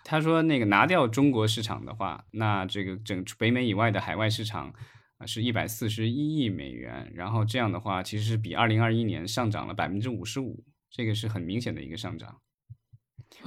[0.03, 4.73] 他说那个拿掉中国市场的话，那这个整北美以外的海外市场
[5.19, 12.39] 啊是一百四十一亿美元，然后这样的话其实是比二零二一年上涨了百分之五十五，这个是很明显的一个上涨。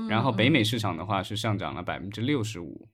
[0.09, 2.89] 然后北美市场的话是上涨了百分之六十五。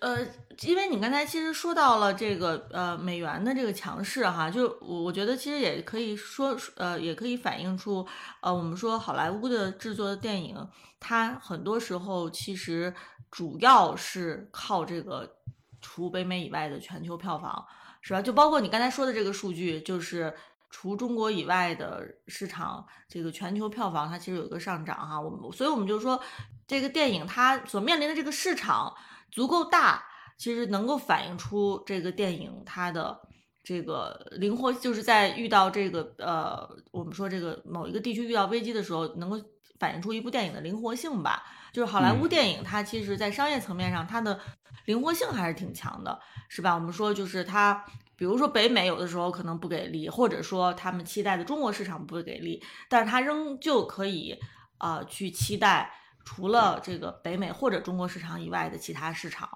[0.00, 0.18] 呃，
[0.62, 8.06] 因为你刚才其实说到了这个呃美元的这个强势哈，就我我觉得其实也可以说呃也可以反映出
[8.40, 10.56] 呃我们说好莱坞的制作的电影，
[11.00, 12.94] 它很多时候其实
[13.30, 15.36] 主要是靠这个
[15.80, 17.66] 除北美以外的全球票房
[18.00, 18.22] 是吧？
[18.22, 20.32] 就包括你刚才说的这个数据，就是
[20.70, 26.20] 除中国以外的市场这个全球票房它其实有一个上涨哈，我们所以我们就说
[26.66, 28.94] 这个电影它所面临的这个市场。
[29.30, 30.04] 足够大，
[30.36, 33.20] 其实能够反映出这个电影它的
[33.62, 39.38] 这个灵活，就是在遇到这个呃，我们说这个某一个地区遇到危机的时候，能够
[39.78, 41.42] 反映出一部电影的灵活性吧。
[41.72, 44.40] 就是好莱坞电影，它其实在商业层面上，它的
[44.86, 46.74] 灵活性还是挺强的，是吧？
[46.74, 47.84] 我们说就是它，
[48.16, 54.38] 比如说北美有的时候可能不给力，或者说他们期待的中国市场不给力，但是它仍旧可以
[54.78, 55.92] 啊去期待。
[56.30, 59.48] 除了这个北美或者中国市场以外的其他市场，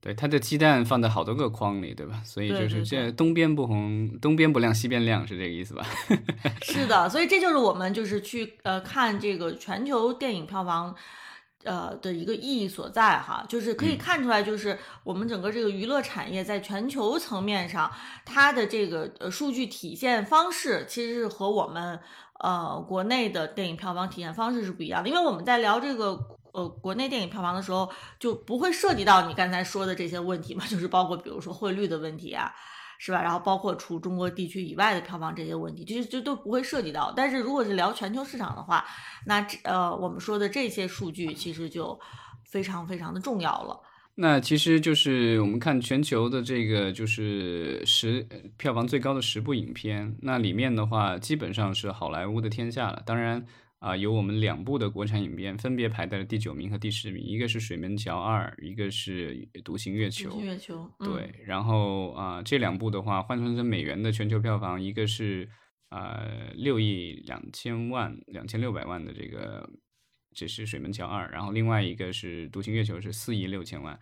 [0.00, 2.22] 对它的鸡蛋放在好多个筐里，对吧？
[2.24, 5.84] 所以就是这东边不红，东边不亮西边亮，是这个意思吧？
[6.62, 10.94] 是的，所以这就是我们就是去呃看这个全球电影票房
[11.64, 17.90] 呃的一个意义所在哈，就是可以看出来，就是我们整个这个娱乐产业在全球层面上，
[18.24, 21.98] 它的这个呃数据体现方式其实是和我们。
[22.42, 26.18] 呃，国内的电影票房体验方式是不一样的，因为我们在聊这个
[26.52, 32.50] 呃国内电影票房的时候，就不会涉及到你刚才说的这些问题嘛， 就是包括比如说汇率的问题啊，
[32.98, 33.22] 是吧？
[33.22, 37.12] 然后包括除中国地区以外的票房这些问题，其实就都不会涉及到。
[37.14, 38.84] 但是如果是聊全球市场的话，
[39.26, 41.98] 那呃我们说的这些数据其实就
[42.44, 43.78] 非常非常的重要了。
[44.22, 48.20] 那其实就是我们看全球的这个就是十
[48.58, 53.02] 票房最高的十部影片，那里面的话基本上是好莱坞的天下了。
[53.06, 53.42] 当然
[53.78, 60.28] 啊，有我们两部的国产影片分别排在了第九名和第十名，一个是《水门桥二》，一个是《独行月球》。
[60.32, 60.90] 独行月球。
[60.98, 65.48] 对，然后啊，这两部的话换算成美元的全球票房，一个是
[65.88, 69.66] 呃六亿两千万两千六百万的这个。
[70.32, 73.98] 这是水门桥二，然后另外一个是独行月球是四亿六千万，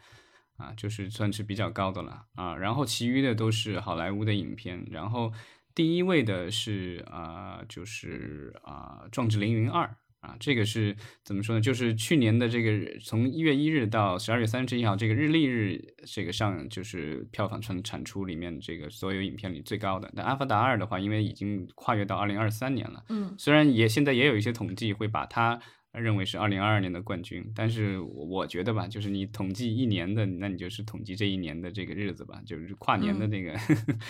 [0.59, 2.55] 啊，就是算是比较高的了啊。
[2.57, 5.33] 然后其余的都是好莱坞的影片，然后
[5.75, 9.87] 第一位的是啊，就是啊《壮志凌云二》
[10.21, 11.63] 啊，这个是怎么说呢？
[11.63, 20.11] 就是去年的这个从一月一日到十二月三十一号这个日历日这个上就是票房产产出里面这个所有影片里最高的。
[20.13, 25.59] 那《阿凡达二》的话，因为已经跨越到二零二三年了，嗯，虽然也现在也有一些统计会把它。
[25.93, 33.59] 认为是二零二二年的冠军，但是我觉得吧，就是你统计一年的，那你就是统计这一年的这个日子吧，就是跨年的那个，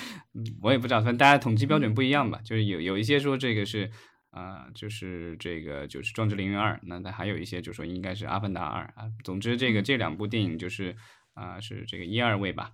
[0.60, 3.90] 我也不知道，反正大家统计标准不一样吧，就是有有一些说这个是
[4.30, 9.10] 啊，就是这个就是《壮志凌云二》，那它还有一些就说应该是《阿凡达二》啊。
[9.24, 10.94] 总之，这个这两部电影就是
[11.34, 12.72] 啊是这个一二位吧。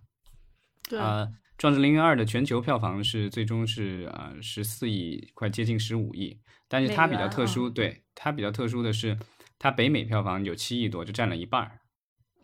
[0.88, 6.40] 对啊，《壮志凌云二》的全球票房是最终是啊十四亿，快接近十五亿。
[6.74, 9.16] 但是它比较特殊，对它比较特殊的是，
[9.60, 11.78] 它北美票房有七亿多，就占了一半儿，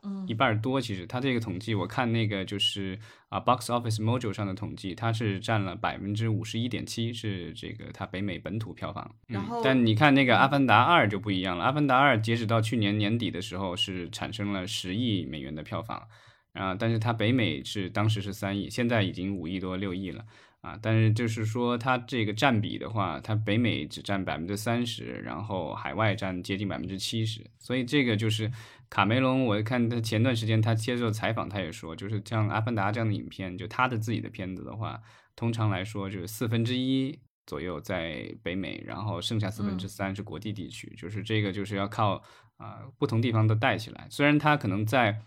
[0.05, 0.81] 嗯一半儿多。
[0.81, 2.97] 其实它这个统计，我看那个就是
[3.29, 9.17] 啊，Box Office Mojo 上的统计，它是占了百分之五十一点七，是这个它北美本土票房。
[9.27, 16.07] 然后嗯，但你看那个《阿凡达二》就不一样了，《阿凡达二》截止到去年年底的时候是产生了十亿美元的票房，
[16.53, 20.25] 啊，但是它北美是当时是三亿，现在已经五亿多六亿了。
[20.61, 28.51] 啊，但是就是说，它这个占比的话，它北美只占百分之三十，然后海外占接近百分之七十，所以这个就是
[28.91, 29.47] 卡梅隆。
[29.47, 35.01] 我看他前段时间他接受采访，他也说，就是像《阿凡达》这样的影片，就他的自己的片子的话，
[35.35, 42.23] 通常来说就是四分之一左右在北美，然后剩下四分之三是国际地区，就是这个就是要靠
[42.59, 44.07] 啊、不同地方都带起来。
[44.11, 45.19] 虽然它可能在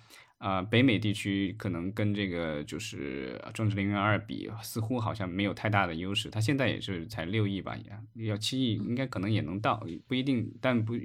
[0.44, 6.30] 啊、北美地区可能跟这个就是《壮志凌云二》比，似乎好像没有太大的优势。
[6.30, 7.78] 它现在也是才六亿吧，
[8.14, 10.96] 也要七亿，应该可能也能到，不一定，但不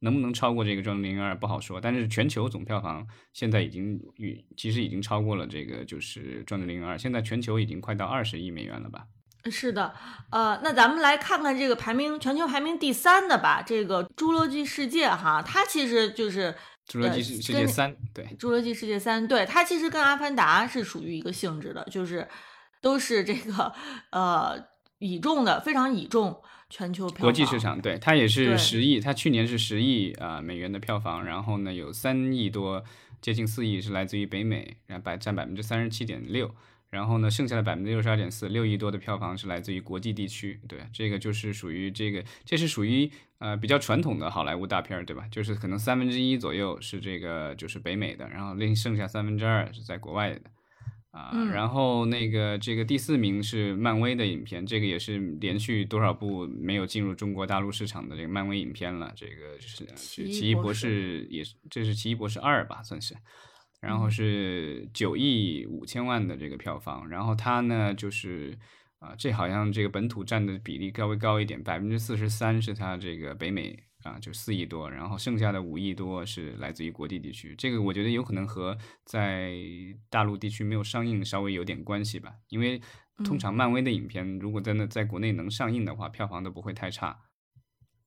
[0.00, 1.80] 能不能超过这个《壮志凌云二》不好说。
[1.80, 9.06] 但是全球总票房现在已经与其实已经超过了这个就是《壮志凌云二》，现在全球已经快到二十亿美元了吧？
[9.50, 9.94] 是的，
[10.30, 16.54] 呃，那咱们来看看这个排名全球排名第三的吧，这个《侏罗纪世界》哈，它其实就是
[16.88, 22.28] 侏罗纪呃世世界三，对，《侏罗纪世界三》，对它其实跟《阿凡达》是属于一个性质的，就是
[22.80, 23.72] 都是这个
[24.10, 24.62] 呃
[24.98, 28.56] 倚重的，非常倚重全球票房国际市场，对，它也是对。
[28.58, 32.84] 十亿，它去年是十亿啊、美元的票房，然后呢有三亿多，
[33.20, 36.54] 接近四亿是来自于北美，然后百占百分之三十七点六，
[36.94, 45.26] 然后呢剩下的百分之六十二点四，六亿多的票房是来自于国际地区，对，这个就是属于这个，这是属于呃比较传统的好莱坞大片儿，对吧？
[45.28, 50.42] 就是可能三分之一左右是这个就是北美的，然后另剩下三分之二是在国外的。
[51.10, 59.12] 啊，嗯然后那个这个第四名是漫威的影片，这个也是连续多少部没有进入中国大陆市场的这个漫威影片了。
[59.14, 63.14] 这个是奇异是奇异博士，也是这是奇异博士二吧，算是。
[63.84, 68.58] 然后嗯是九亿五千万的这个票房，然后它呢就是
[68.98, 77.54] 啊，这好像这个本土占的比例稍微高一点，百分之四十三是它这个北美啊，就四亿多，然后剩下的五亿多是来自于国际地区。
[77.56, 79.54] 这个我觉得有可能和在
[80.08, 82.78] 大陆地区没有上映稍微有点关系吧，因为
[83.24, 87.16] 通嗯常漫威的影片如果真的在国内能上映的话，票房都不会太差。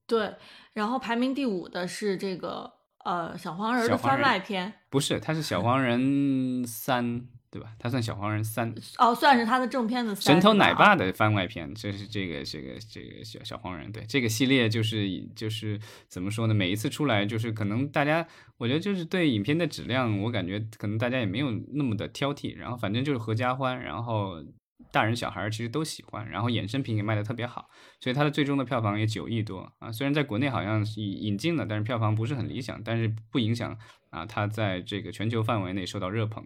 [0.07, 0.35] 对，
[0.73, 2.76] 然后排名第五的是这个
[3.07, 7.69] 呃小黄人儿的番外篇，不是，它是小黄人三，对吧？
[7.79, 8.75] 它算小黄人三。
[8.97, 16.53] 哦，算是他的正片的三神偷奶爸的番外篇，这是这个这个这个小小黄人，对这个系列就是就是怎么说呢？
[16.53, 24.43] 每一次出来就是可能大家，我觉得就是对影片的质量，我感觉可能大家也没有那么的挑剔，然后反正就是合家欢，然后
[24.91, 29.91] 大人小孩其实都喜欢，然后衍生品也卖的特别好，所以它的最终的票房也九亿多啊。
[29.91, 33.77] 虽然在国内好像引引进了，但是票房不是很理想，但是不影响
[34.09, 36.45] 啊它在这个全球范围内受到热捧。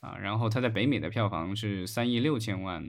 [0.00, 2.82] 啊，然后它在北美的票房是三亿六千万，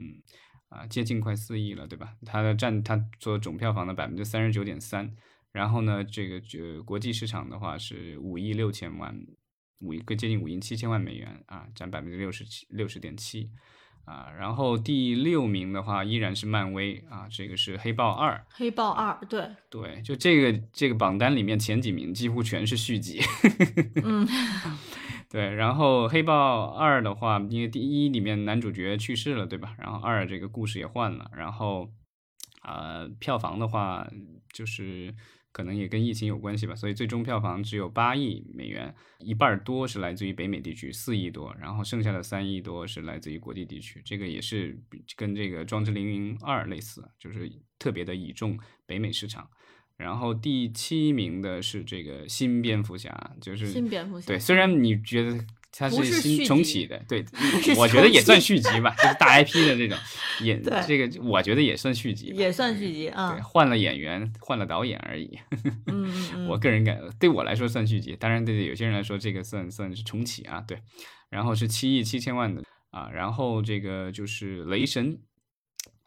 [0.70, 2.14] 啊，接近快四亿了，对吧？
[2.24, 5.14] 它的占它做总票房的百分之三十九点三，
[5.52, 9.14] 然后呢，这个就国际市场的话是五亿六千万，
[9.82, 13.50] 五亿接近五亿七千万美元啊，占百分之六十七六十点七。
[14.04, 23.20] 啊，然后第六名的话依然是漫威啊，这个是黑豹二，黑豹二，对，对，就这个这个榜单里面前几名几乎全是续集，
[24.02, 24.26] 嗯，
[25.30, 29.74] 对，然后黑豹二的话，因为第一里面男主角去世了，对吧？
[29.78, 31.88] 然后二这个故事也换了，然后
[32.62, 34.06] 呃，票房的话
[34.52, 35.14] 就是
[35.52, 44.82] 可能也跟疫情有关系吧，所以最终票房只有八亿美元，一半儿多是来自于北美地区四亿多，然后剩下的三亿多是来自于国际地区，这个也是
[45.14, 49.48] 跟这个《壮志凌云二》类似，就是特别的倚重北美市场。
[49.98, 55.38] 然后第七名的是这个新蝙蝠侠，就是新蝙蝠侠，对，虽然你觉得
[55.74, 57.24] 它是新重启的， 对，
[57.76, 59.96] 我觉得也算续集吧，就是大 IP 的这种，
[60.42, 65.38] 也这个我觉得也算续集，也算续集啊对，，换了演员，换了导演而已。
[65.86, 70.78] 嗯 我个人感对我来说算续集，当然对有些人来说这个算算是重启啊，对。
[71.30, 75.18] 然后是七亿七千万的啊，然后这个就是雷神，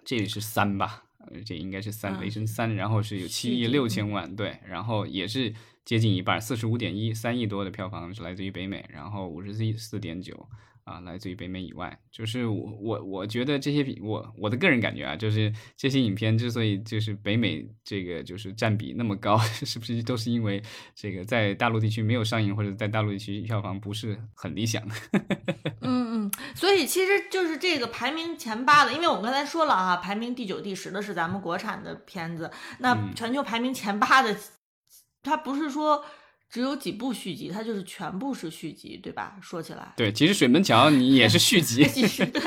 [0.05, 5.51] 这里是三吧，呃这应该是三嗯雷神三，然后是有七亿六千万，对，然后也是
[5.86, 10.49] 接近一半，四十五点一，三亿多的票房是来自于北美，然后五十四四点九。
[10.86, 20.61] 啊，来自于北美以外，就是我我我觉得这些比我我的个人感觉啊，就是这些影片之所以就是北美这个就是占比那么高， 是不是都是因为
[20.93, 24.88] 这个在大陆地区没有上映，或者在大陆地区票房不是很理想？
[25.81, 34.38] 嗯嗯，所以其实就是这个排名前八的，因为我们刚才说了啊，排名第九、第十的是咱们国产的片子，那嗯全球排名前八的，
[35.26, 36.05] 它不是说
[36.47, 39.36] 只有几部续集，它就是全部是续集，对吧？
[39.41, 42.41] 说起来，对，其实水门桥你也是续集， 其实对，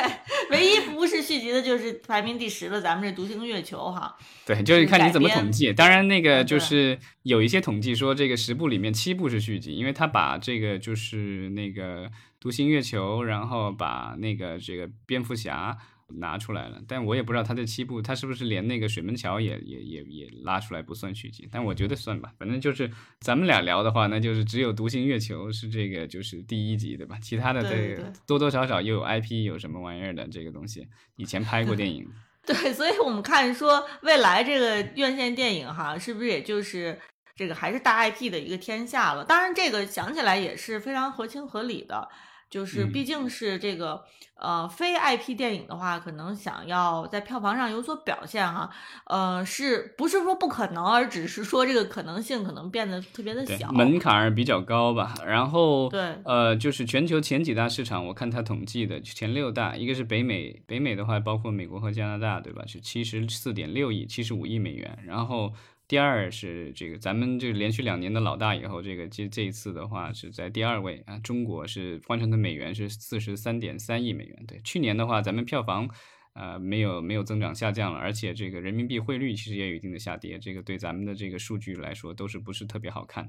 [0.51, 4.17] 唯一不是续集的就是排名第十的咱们这《独行月球》哈。
[4.47, 5.73] 对，就是看你怎么统计。
[5.73, 12.11] 当然，那个就是有一些统计说，这个十部里面七部是续集，因为他把这个就是那个
[12.41, 15.77] 独行月球，然后把那个这个蝙蝠侠
[16.17, 16.81] 拿出来了。
[16.89, 21.49] 但我也不知道他这七部，他是不是连那个水门桥也也也也拉出来不算续集？
[21.53, 22.91] 但我觉得算吧，反正就是
[23.21, 27.19] 咱们俩聊的话，那就是只有独行月球是这个就是第一集，对吧？
[27.21, 30.87] 其他的这个多多少少又有 IP 有什么玩意儿的这个东西，
[31.17, 32.09] 以前拍过电影。
[32.47, 36.99] 对，所以我们看说未来这个院线电影哈，是不是也就是
[37.37, 39.23] 这个还是大 IP 的一个天下了？
[39.23, 42.09] 当然，这个想起来也是非常合情合理的，
[42.51, 44.03] 就是嗯毕竟是这个、
[44.37, 48.71] 呃非 IP 电影的话，可能想要在票房上有所表现哈，
[49.07, 53.71] 呃，是不是说不可能，而只是说这个可能性可能变得特别的小。
[53.73, 55.15] 门槛儿比较高吧。
[55.27, 62.65] 然后对呃，就是全球前几大市场，我看它统计的前六大，一个是北美，北美的话包括美国和加拿大，对吧？
[62.67, 64.99] 是七十四点六亿，七十五亿美元。
[65.05, 65.53] 然后
[65.89, 74.45] 第二是这个咱们这个连续两年的老大以后，这个这这一次的话是在第二位啊，中国是换成的美元是四十三点三亿美元。
[74.47, 75.91] 对，去年的话咱们票房。
[76.35, 83.29] 呃，没有没有增长下降了，而且这个人民币汇率其实也有一定的下跌，这个对咱们的这个数据来说都是不是特别好看。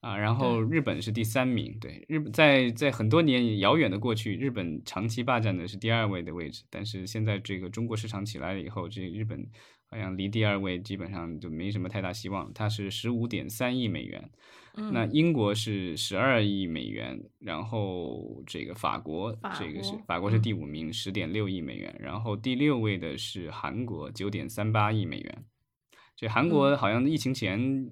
[0.00, 9.46] 啊，然后日本是第三名，对，日本在在很多年遥远的过去，日本长期霸占的是第二位的位置，但是现在这个中国市场起来了以后，这日本
[9.90, 14.30] 好像离第二位基本上就没什么太大希望，它是十五点三亿美元，
[14.74, 25.44] 那嗯，英国是十二亿美元，然后这个法国这个是法国是嗯第五名，十点六亿美元，然后第六位的是韩国，九点三八亿美元。
[26.14, 27.90] 这韩国嗯好像疫情前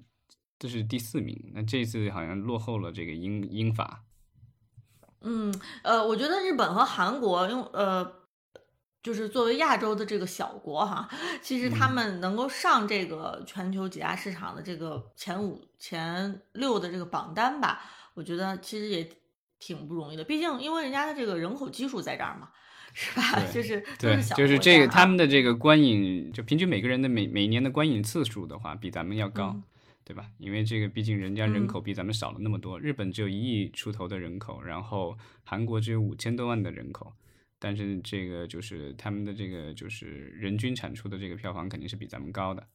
[0.57, 4.05] 这是第四名，那这次好像落后了这个英英法。
[5.21, 8.05] 嗯，呃，我觉得日本和韩国用呃，
[9.01, 11.09] 就是作为亚洲的这个小国哈，
[11.41, 17.81] 其实他嗯们能够上这个全球几大市场的这个前五、前六的这个榜单吧，
[18.13, 19.09] 我觉得其实也
[19.57, 20.23] 挺不容易的。
[20.23, 22.49] 毕竟因为人家的这个人口基数在这儿嘛，
[22.93, 23.23] 是吧？
[23.53, 29.53] 就是都对是，小就是这个他们的这个观影，就平均每个人的每每年的观影次数的话，比咱们要高。
[29.55, 29.63] 嗯
[30.09, 30.25] 对吧？
[30.39, 37.13] 因为这个毕竟人家人嗯口比咱们少了那么多，日本只有一亿出头的人口，然后韩国只有五千多万的人口，
[37.59, 40.05] 但是这个就是他们的这个就是
[40.37, 42.65] 人均产出的这个票房肯定是比咱们高的。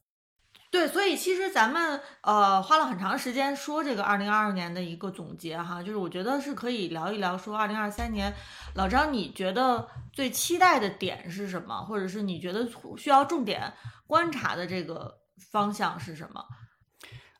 [0.71, 8.33] 对，所以其实咱们呃花了很长时间说这个二零二二年的一个总结哈，就是我觉得是可以聊一聊说二零二三年，
[8.73, 12.67] 老张你觉得最期待的点是什么，或者是你觉得
[12.97, 13.71] 需要重点
[14.05, 15.17] 观察的这个
[15.51, 16.43] 方向是什么？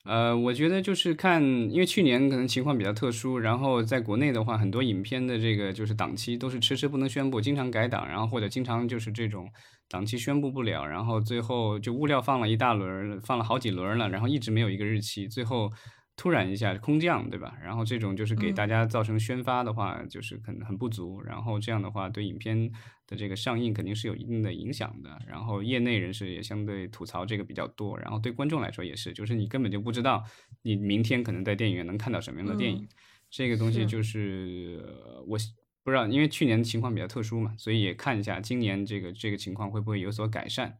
[0.06, 1.42] 呃，我觉得就是看，
[1.72, 9.50] 因为去年可能情况比较特殊，然后在国内的话，很多影片的这个就是档期都是迟迟不能宣布，经常改档，然后或者经常就是这种
[9.90, 15.72] 档期宣布不了，然后最后就物料放了一大轮，放了好几轮了，然后一直没有一个日期，最后
[16.18, 17.58] 突然一下空降，对吧？
[17.62, 22.72] 然后这种就是给嗯大家造成宣发的话，就是可能很不足，然后这样的话对影片
[23.06, 25.20] 的这个上映肯定是有一定的影响的。
[25.28, 30.24] 然后业内人士也相对吐槽这个比较多，然后对观众来说也是，就是你根本就不知道
[30.62, 32.88] 你明天可能在电影院能看到什么样的电影，嗯
[33.30, 35.38] 这个东西就是呃我
[35.84, 40.78] 不知道，因为去年的情况比较特殊嘛，所以也看一下今年这个这个情况会不会有所改善。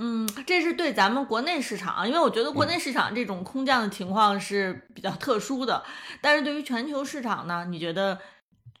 [0.00, 5.84] 嗯，这是对咱们国内市场，因为我觉得国内市场这种空降的情况是比较特殊的，
[6.22, 8.18] 但是对于全球市场呢，你觉得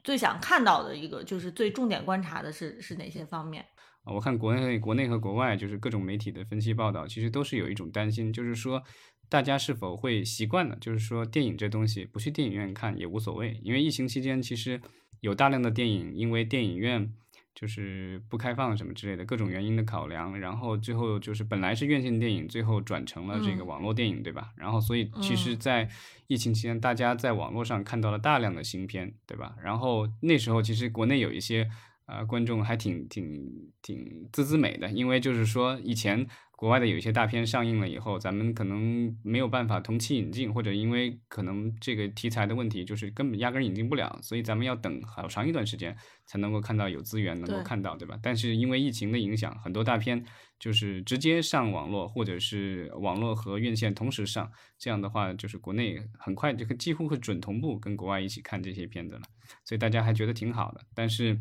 [0.04, 3.64] 最想看到的一个就是最重点观察的是是哪些方面？
[4.04, 8.82] 我看国内、国内和国外就是各种媒体的分析报道，其实都是有一种担心，就是说
[9.28, 14.80] 大家是否会习惯了，就是说电影这东西不去电影院看也无所谓，因为疫情期间其实
[15.20, 17.12] 有大量的电影因为电影院
[17.58, 24.52] 就是不开放什么之类的各种原因的考量，然后最后就是本来是院线电影，最后转成了这个嗯网络电影，对吧？
[24.54, 25.88] 然后所以其实，嗯在
[26.28, 29.56] 疫情期间，大家在网络上看到了大量的新片，对吧？
[29.60, 31.68] 然后那时候其实国内有一些。
[32.08, 36.26] 啊，观众还挺挺挺滋滋美的，因为就是说以前
[36.58, 45.96] 国外的有一些大片上映了以后，咱们可能没有办法同期引进，或者因为可能这个题材的问题，就是根本压根引进不了，所以咱们要等好长一段时间
[46.26, 48.18] 才能够看到有资源能够看到，对吧？
[48.20, 50.26] 但是因为疫情的影响，很多大片
[50.58, 59.22] 就是直接上网络，或者是网络和院线同时上，这样的话就是国内很快就几乎会准同步跟国外一起看这些片子了，
[59.64, 61.40] 所以大家还觉得挺好的，但是。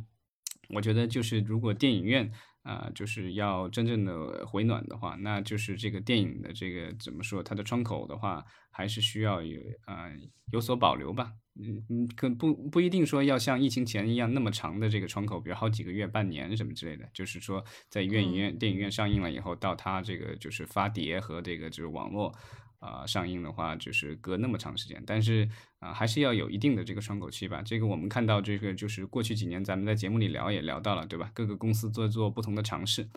[0.70, 2.30] 我觉得就是如果电影院
[2.68, 10.10] 啊，就是要真正的回暖的话，那就是这个电影的这个怎么说，它的窗口的话，还是需要有啊
[10.52, 11.32] 有所保留吧。
[11.60, 17.10] 嗯嗯，可不不一定说要像疫情前一样那么长的这个窗口，比如好几个月、半年什么之类的。
[17.14, 22.32] 就是说，在院影院、电影院上映了以后，到它这个就是发碟和这个就是网络。
[22.80, 25.50] 啊，上映的话就是隔那么长时间，但是
[25.80, 27.62] 啊，还是要有一定的这个窗口期吧。
[27.64, 31.32] 这个我们看到，这个就是过去几年咱们在节目里聊也聊到了，对吧？
[31.34, 33.10] 各个公司做做不同的尝试。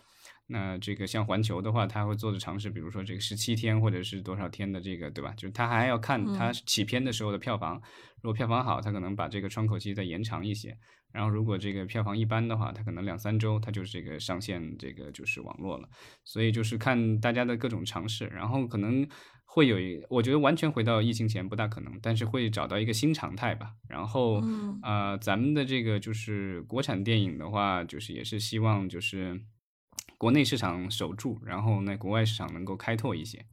[0.46, 5.32] 那这个像环球的话，他会做的尝试，比如说这个十七天或者是多少天的这个，对吧？
[5.36, 7.80] 就是他还要看他起片的时候的票房，
[8.22, 10.76] 如果票房好，他可能把这个窗口期再延长一些。
[11.12, 15.88] 然后如果这个票房一般的话，他可能两三周他就是这个上线这个就是网络了。
[16.24, 19.06] 所以就是看大家的各种尝试，然后可能。
[19.52, 23.72] 会有一，我觉得完全回到疫情前不大可能，但是会找到一个新常态吧。
[23.88, 24.40] 然后，
[24.80, 29.42] 呃，咱们的这个就是国产电影的话，就是也是希望就是
[30.16, 33.44] 国内市场守住，然后呢，国外市场能够开拓一些。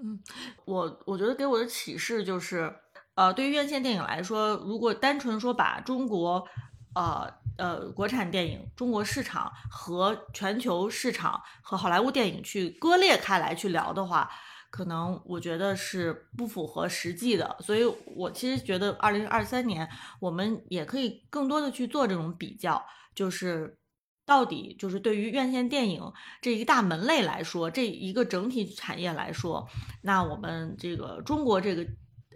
[0.00, 0.20] 嗯，
[0.64, 2.72] 我我觉得给我的启示就是，
[3.16, 6.46] 呃，对于院线电影来说，如果单纯说把中国，
[6.94, 14.30] 呃呃，国产电影、中国市场和全球市场和好莱坞电影去割裂开来去聊的话。
[14.76, 17.82] 可能我觉得是不符合实际的，所以
[18.14, 19.88] 我其实觉得二零二三年
[20.20, 23.78] 我们也可以更多的去做这种比较，就是
[24.26, 26.12] 到底就是对于院线电影
[26.42, 29.66] 这一大门类来说，这一个整体产业来说，
[30.02, 31.86] 那我们这个中国这个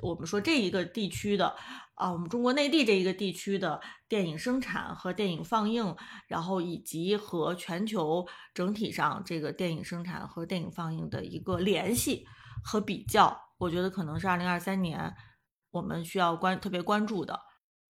[0.02, 1.54] 我们说这一个地区的。
[2.00, 3.78] 啊，我们中国内地这一个地区的
[4.08, 5.94] 电影生产和电影放映，
[6.26, 12.26] 然后以及和全球整体上这个电影生产和电影放映的一个联系
[12.64, 15.14] 和比较，我觉得可能是二零二三年
[15.70, 17.38] 我们需要关特别关注的。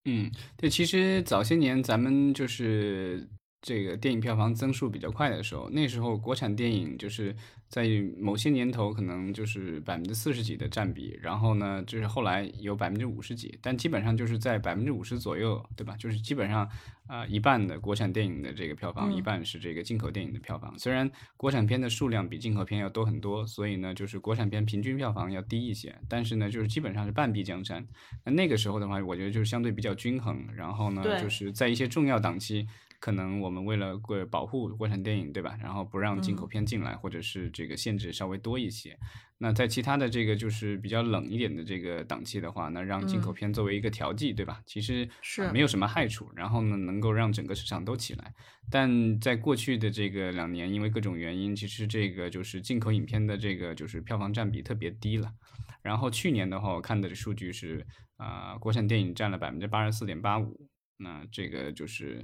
[0.07, 3.29] 嗯，对，其实早些年咱们就是
[3.63, 7.35] 这个电影票房增速比较快的时候，那时候国产电影就是。
[7.71, 7.87] 在
[8.19, 15.95] 某些年头，可能就是百分之四十几的占比，然后呢，就是后来有百分之五十几，但基本上就是在百分之五十左右，对吧？
[15.97, 16.69] 就是基本上，
[17.07, 20.77] 啊，一半的国产电影的这个票房，一半是这个进口电影的票房。
[20.81, 27.87] 虽然国产片的数量比进口片要多很多，所以呢，就是国产片平均票房要低一些，但是呢，就是基本上是半壁江山。
[28.25, 32.67] 那那个时候的话，我觉得就是相对比较均衡，然后呢，就是在一些重要档期。
[33.01, 35.59] 可能我们为了过保护国产电影，对吧？
[35.61, 38.97] 然后不让进口片进来，或者是这个限制稍微多一些。
[39.39, 44.63] 那在其他的这个就是比较冷一点的这个档期的话，那让进口片作为一个调剂，对吧？
[44.67, 46.31] 其实是没有什么害处。
[46.37, 48.35] 然后呢，能够让整个市场都起来。
[48.71, 55.33] 但在过去的这个两年，因为各种原因，其实这个就是进口影片的这个就是票房占比特别低了。
[55.81, 57.87] 然后去年的话，我看的数据是
[58.19, 60.69] 啊，国产电影占了百分之八十四点八五。
[60.99, 62.23] 那这个就是。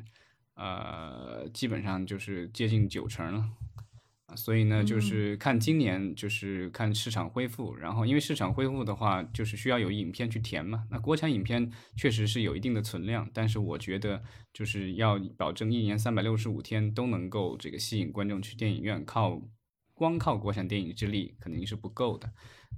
[0.56, 3.44] 呃，基本上就是接近九成了，
[4.34, 10.84] 所以呢，就是看今年，就是看市场恢复，然后因为市场恢复的话，就是需要有影片去填嘛。
[10.90, 14.22] 那国产影片确实是有一定的存量，但是我觉得
[14.54, 19.42] 就是要保证一年三百六十五天都能够这个吸引观众去电影院，靠
[19.92, 22.32] 光靠国产电影之力肯定是不够的。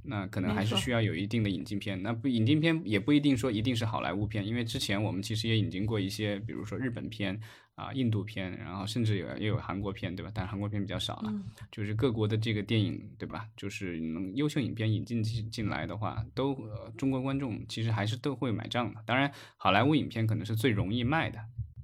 [0.05, 7.39] 那可能还是需要有一定的引进片，那不引进片也不一定说一定是好莱坞片，因为之前我们其实也引进过一些，比如说日本片
[7.79, 10.33] 啊、印度片，然后甚至有也有韩国片，对吧？
[10.35, 11.33] 但韩国片比较少了，
[11.71, 13.47] 就是各国的这个电影，对吧？
[13.57, 16.59] 就是能优秀影片引进进进来的话，都
[16.97, 19.01] 中国观众其实还是都会买账的。
[19.07, 21.39] 当然，好莱坞影片可能是最容易卖的。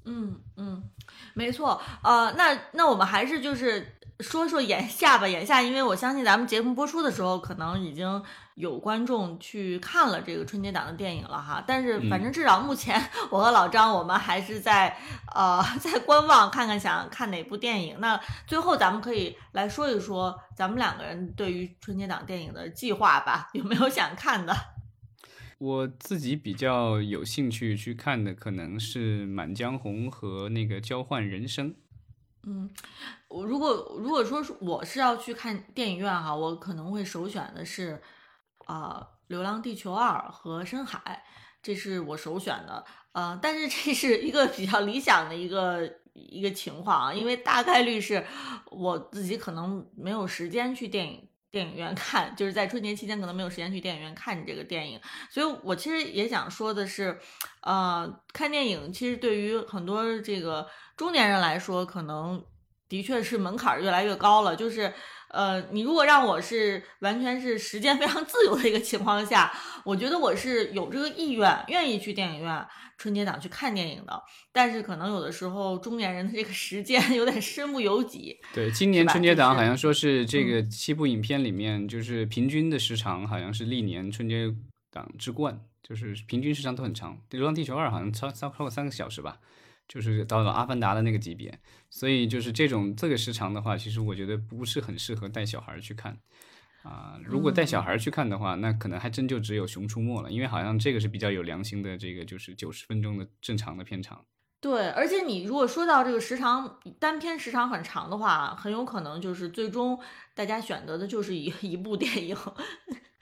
[0.06, 0.82] 嗯嗯，
[1.34, 1.80] 没错。
[2.02, 3.86] 呃，那那我们还是就是。
[4.20, 8.22] 说说眼下吧，眼下，因为我相信咱们节目播出的时候，可能已经
[8.54, 11.62] 有观众去看了这个春节档的电影了哈。
[11.66, 14.96] 但是，反正至少目前，我和老张，我们还是在
[15.34, 17.96] 呃在观望，看看想看哪部电影。
[17.98, 24.54] 那最后，咱们可以来说一说咱们两个人对于春节档电影的计划吧，有没有想看的？
[25.58, 31.70] 我自己比较有兴趣去看的，可能是《满江红》和那个《交换人生》。
[32.46, 32.70] 嗯，
[33.28, 38.02] 我如果如果说是我是要去看电影院哈，我可能会首选的是
[38.66, 41.22] 啊《流浪地球二》和《深海》，
[41.62, 42.84] 这是我首选的。
[43.12, 48.24] 呃，但是这是一个 比较理想的一个一个情况啊，因为大概率是
[48.70, 55.00] 我自己可能没有时间去电影电影院看，就是在春节期间可能没有时间去电影院看这个电影，
[55.30, 57.18] 所以我其实也想说的是，
[57.62, 62.44] 呃，看电影其实对于很多这个中年人来说，可能
[62.88, 64.92] 的确是门槛越来越高了，就是。
[65.34, 69.52] 呃，你如果让我是完全是时间非常自由的一个情况下，
[69.84, 72.66] 我觉得我是有这个意愿，愿意去电影院
[72.96, 74.22] 春节档去看电影的。
[74.52, 78.38] 但是可能有的时候中年人的这个时间有点身不由己。
[78.54, 84.54] 对，今年春节档好像说是这个七部影片里面，就是平均的时长好像是历年春节
[84.92, 87.14] 档之冠，就是平均时长都很长。
[87.30, 89.38] 《流浪地球二》好像超超超过三个小时吧。
[89.88, 91.58] 就是到了《阿凡达》的那个级别，
[91.90, 96.18] 所以就是这种这个时长的话，其实我觉得不是很适合带小孩去看
[96.82, 97.18] 啊。
[97.24, 104.24] 如果带小孩去看的话，那可能还真就只有《熊出没》了，因为好像这个是比较有良心的，这个就是九十分钟的正常的片长。
[104.60, 110.00] 对，而且你如果说到这个时长，单片时长很长的话，很有可能就是最终
[110.34, 112.34] 大家选择的就是一 一部电影。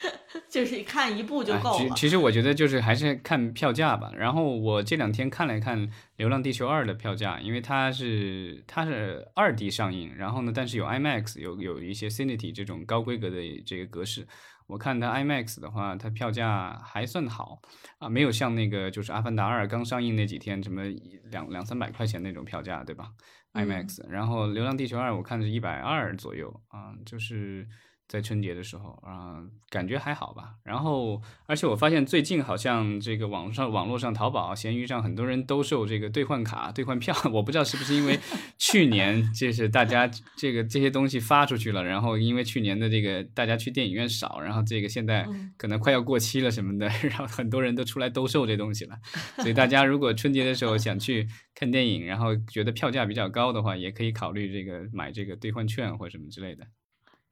[0.48, 1.94] 就是看一部就够了。
[1.94, 4.12] 其实我觉得就是还是看票价吧。
[4.16, 5.86] 然后我这两天看了看
[6.16, 14.26] 《流浪地球二》的票价，因为它是它是二 D 上映，然后呢，但是有 IMAX，有有一些 Cinity 这种高规格的这个格式。
[14.66, 17.60] 我看它 IMAX 的话，它票价还算好
[17.98, 20.82] 啊，没有像那个就是《阿凡达二》刚上映那几天什么
[21.30, 23.08] 两两三百块钱那种票价，对吧
[23.54, 24.06] ？IMAX。
[24.08, 27.66] 然后《流浪地球二》我看是一百二左右啊，就是。
[28.12, 30.56] 在春节的时候啊，感觉还好吧。
[30.62, 37.16] 然后，而且我发现最近好像这个网上、网络上、淘宝、闲鱼上很多人都售这个兑换卡、兑换票。
[37.32, 38.20] 我不知道是不是因为
[38.58, 40.06] 去年就是大家
[40.36, 48.94] 这个这些东西发出去了，然后因为去年的这个大家去电影院少，然后这个现在可能快要过期了什么的， 然后很多人都出来兜售这东西了。
[49.36, 56.66] 所以大家如果春节的时候想去看电影，然后觉得票价比较高的话，也可以考虑这个买这个兑换券或什么之类的。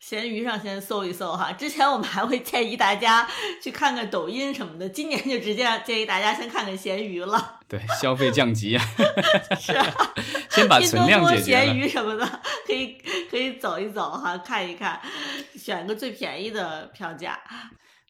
[0.00, 3.28] 闲鱼上先搜一搜哈，之前我们还会建议大家
[3.62, 7.60] 去看看抖音什么的，今年就直接建议大家先看看闲鱼了。
[7.68, 8.82] 对，消费降级啊，
[9.60, 9.86] 是啊，
[10.48, 11.42] 先把存量解决。
[11.42, 12.26] 闲鱼什么的，
[12.66, 12.96] 可以
[13.30, 14.98] 可以走一走哈，看一看，
[15.54, 17.38] 选个最便宜的票价。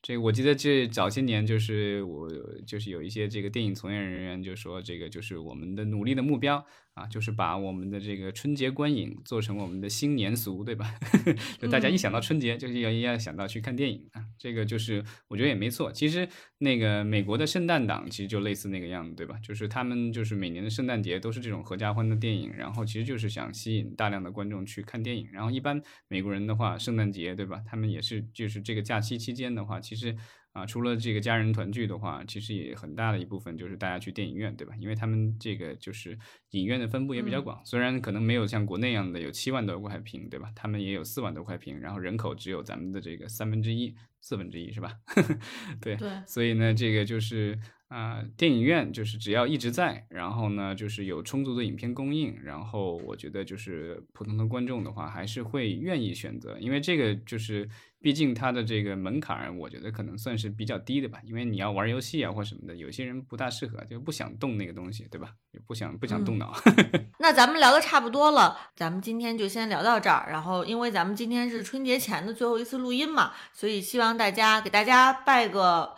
[0.00, 2.26] 这我记得这早些年就是我
[2.66, 6.64] 就是有一些这个电影从业人员就说这个就是我们的努力的目标。
[6.94, 10.94] 啊，就是把我们的这个春节观影做成我们的新年俗，对吧？
[11.58, 14.24] 就大家一想到春节，就是要要想到去看电影啊。
[14.38, 15.92] 这个就是我觉得也没错。
[15.92, 16.28] 其实
[16.58, 19.38] 那个美国的圣诞档其实就类似那个样子，对吧？
[19.42, 25.28] 就是他们就是每年的圣诞节都是这种合家欢的电影，然后其实就是想吸引大量的观众去看电影。
[25.32, 27.62] 然后一般美国人的话，圣诞节对吧？
[27.66, 30.16] 他们也是就是这个假期期间的话，其实。
[30.52, 34.74] 啊，除了这个家人团聚的话，其实也很大的一部分就是大家去电影院，对吧？
[34.78, 36.18] 因为他们这个就是
[36.50, 40.50] 影院的分布也比较广，虽然可能没有像国内一样的有七万多块屏，对吧？
[40.56, 44.92] 他们也有四万多块屏，然后人口只有咱们的这个三分之一、四分之一，是吧？
[45.80, 45.96] 对，
[46.26, 47.58] 所以呢，这个就是。
[47.90, 57.68] 啊，电影院就是只要一直在，然后呢，就是有充足的影片供应，然后我觉得就是普通的观众的话，还是会愿意选择，因为这个就是
[58.00, 61.20] 毕竟它的这个门槛，我觉得可能算是比较低的吧。
[61.24, 65.32] 因为你要玩游戏啊或什么的，有些人不大适合，就不想动那个东西，对吧？
[65.52, 66.54] 也不想不想动脑。
[67.20, 70.26] 那咱们聊的差不多了，咱们今天就先聊到这儿。
[70.30, 75.94] 然后，因为咱们今天是春节前的最后一次录音嘛，所以希望大家给大家拜个。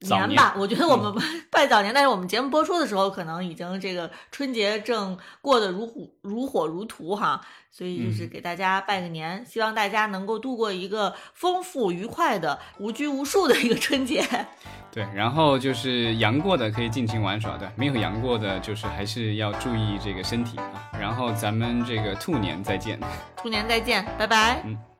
[0.00, 1.14] 年吧，我觉得我们
[1.50, 7.40] 拜早年，但是我们节目播出的时候，可能已经这个春节正过得如虎如火如荼哈，
[7.70, 14.22] 所以就是给大家拜个年，希望大家能够度过一个丰富愉快的、无拘无束的一个春节。
[14.92, 20.90] 对，然后就是阳过的可以尽情玩耍，对，没有阳过的，就是还是要注意这个身体啊。
[21.00, 23.00] 然后咱们这个兔年再见，
[23.36, 24.62] 兔年再见，拜拜。
[24.64, 24.93] 嗯。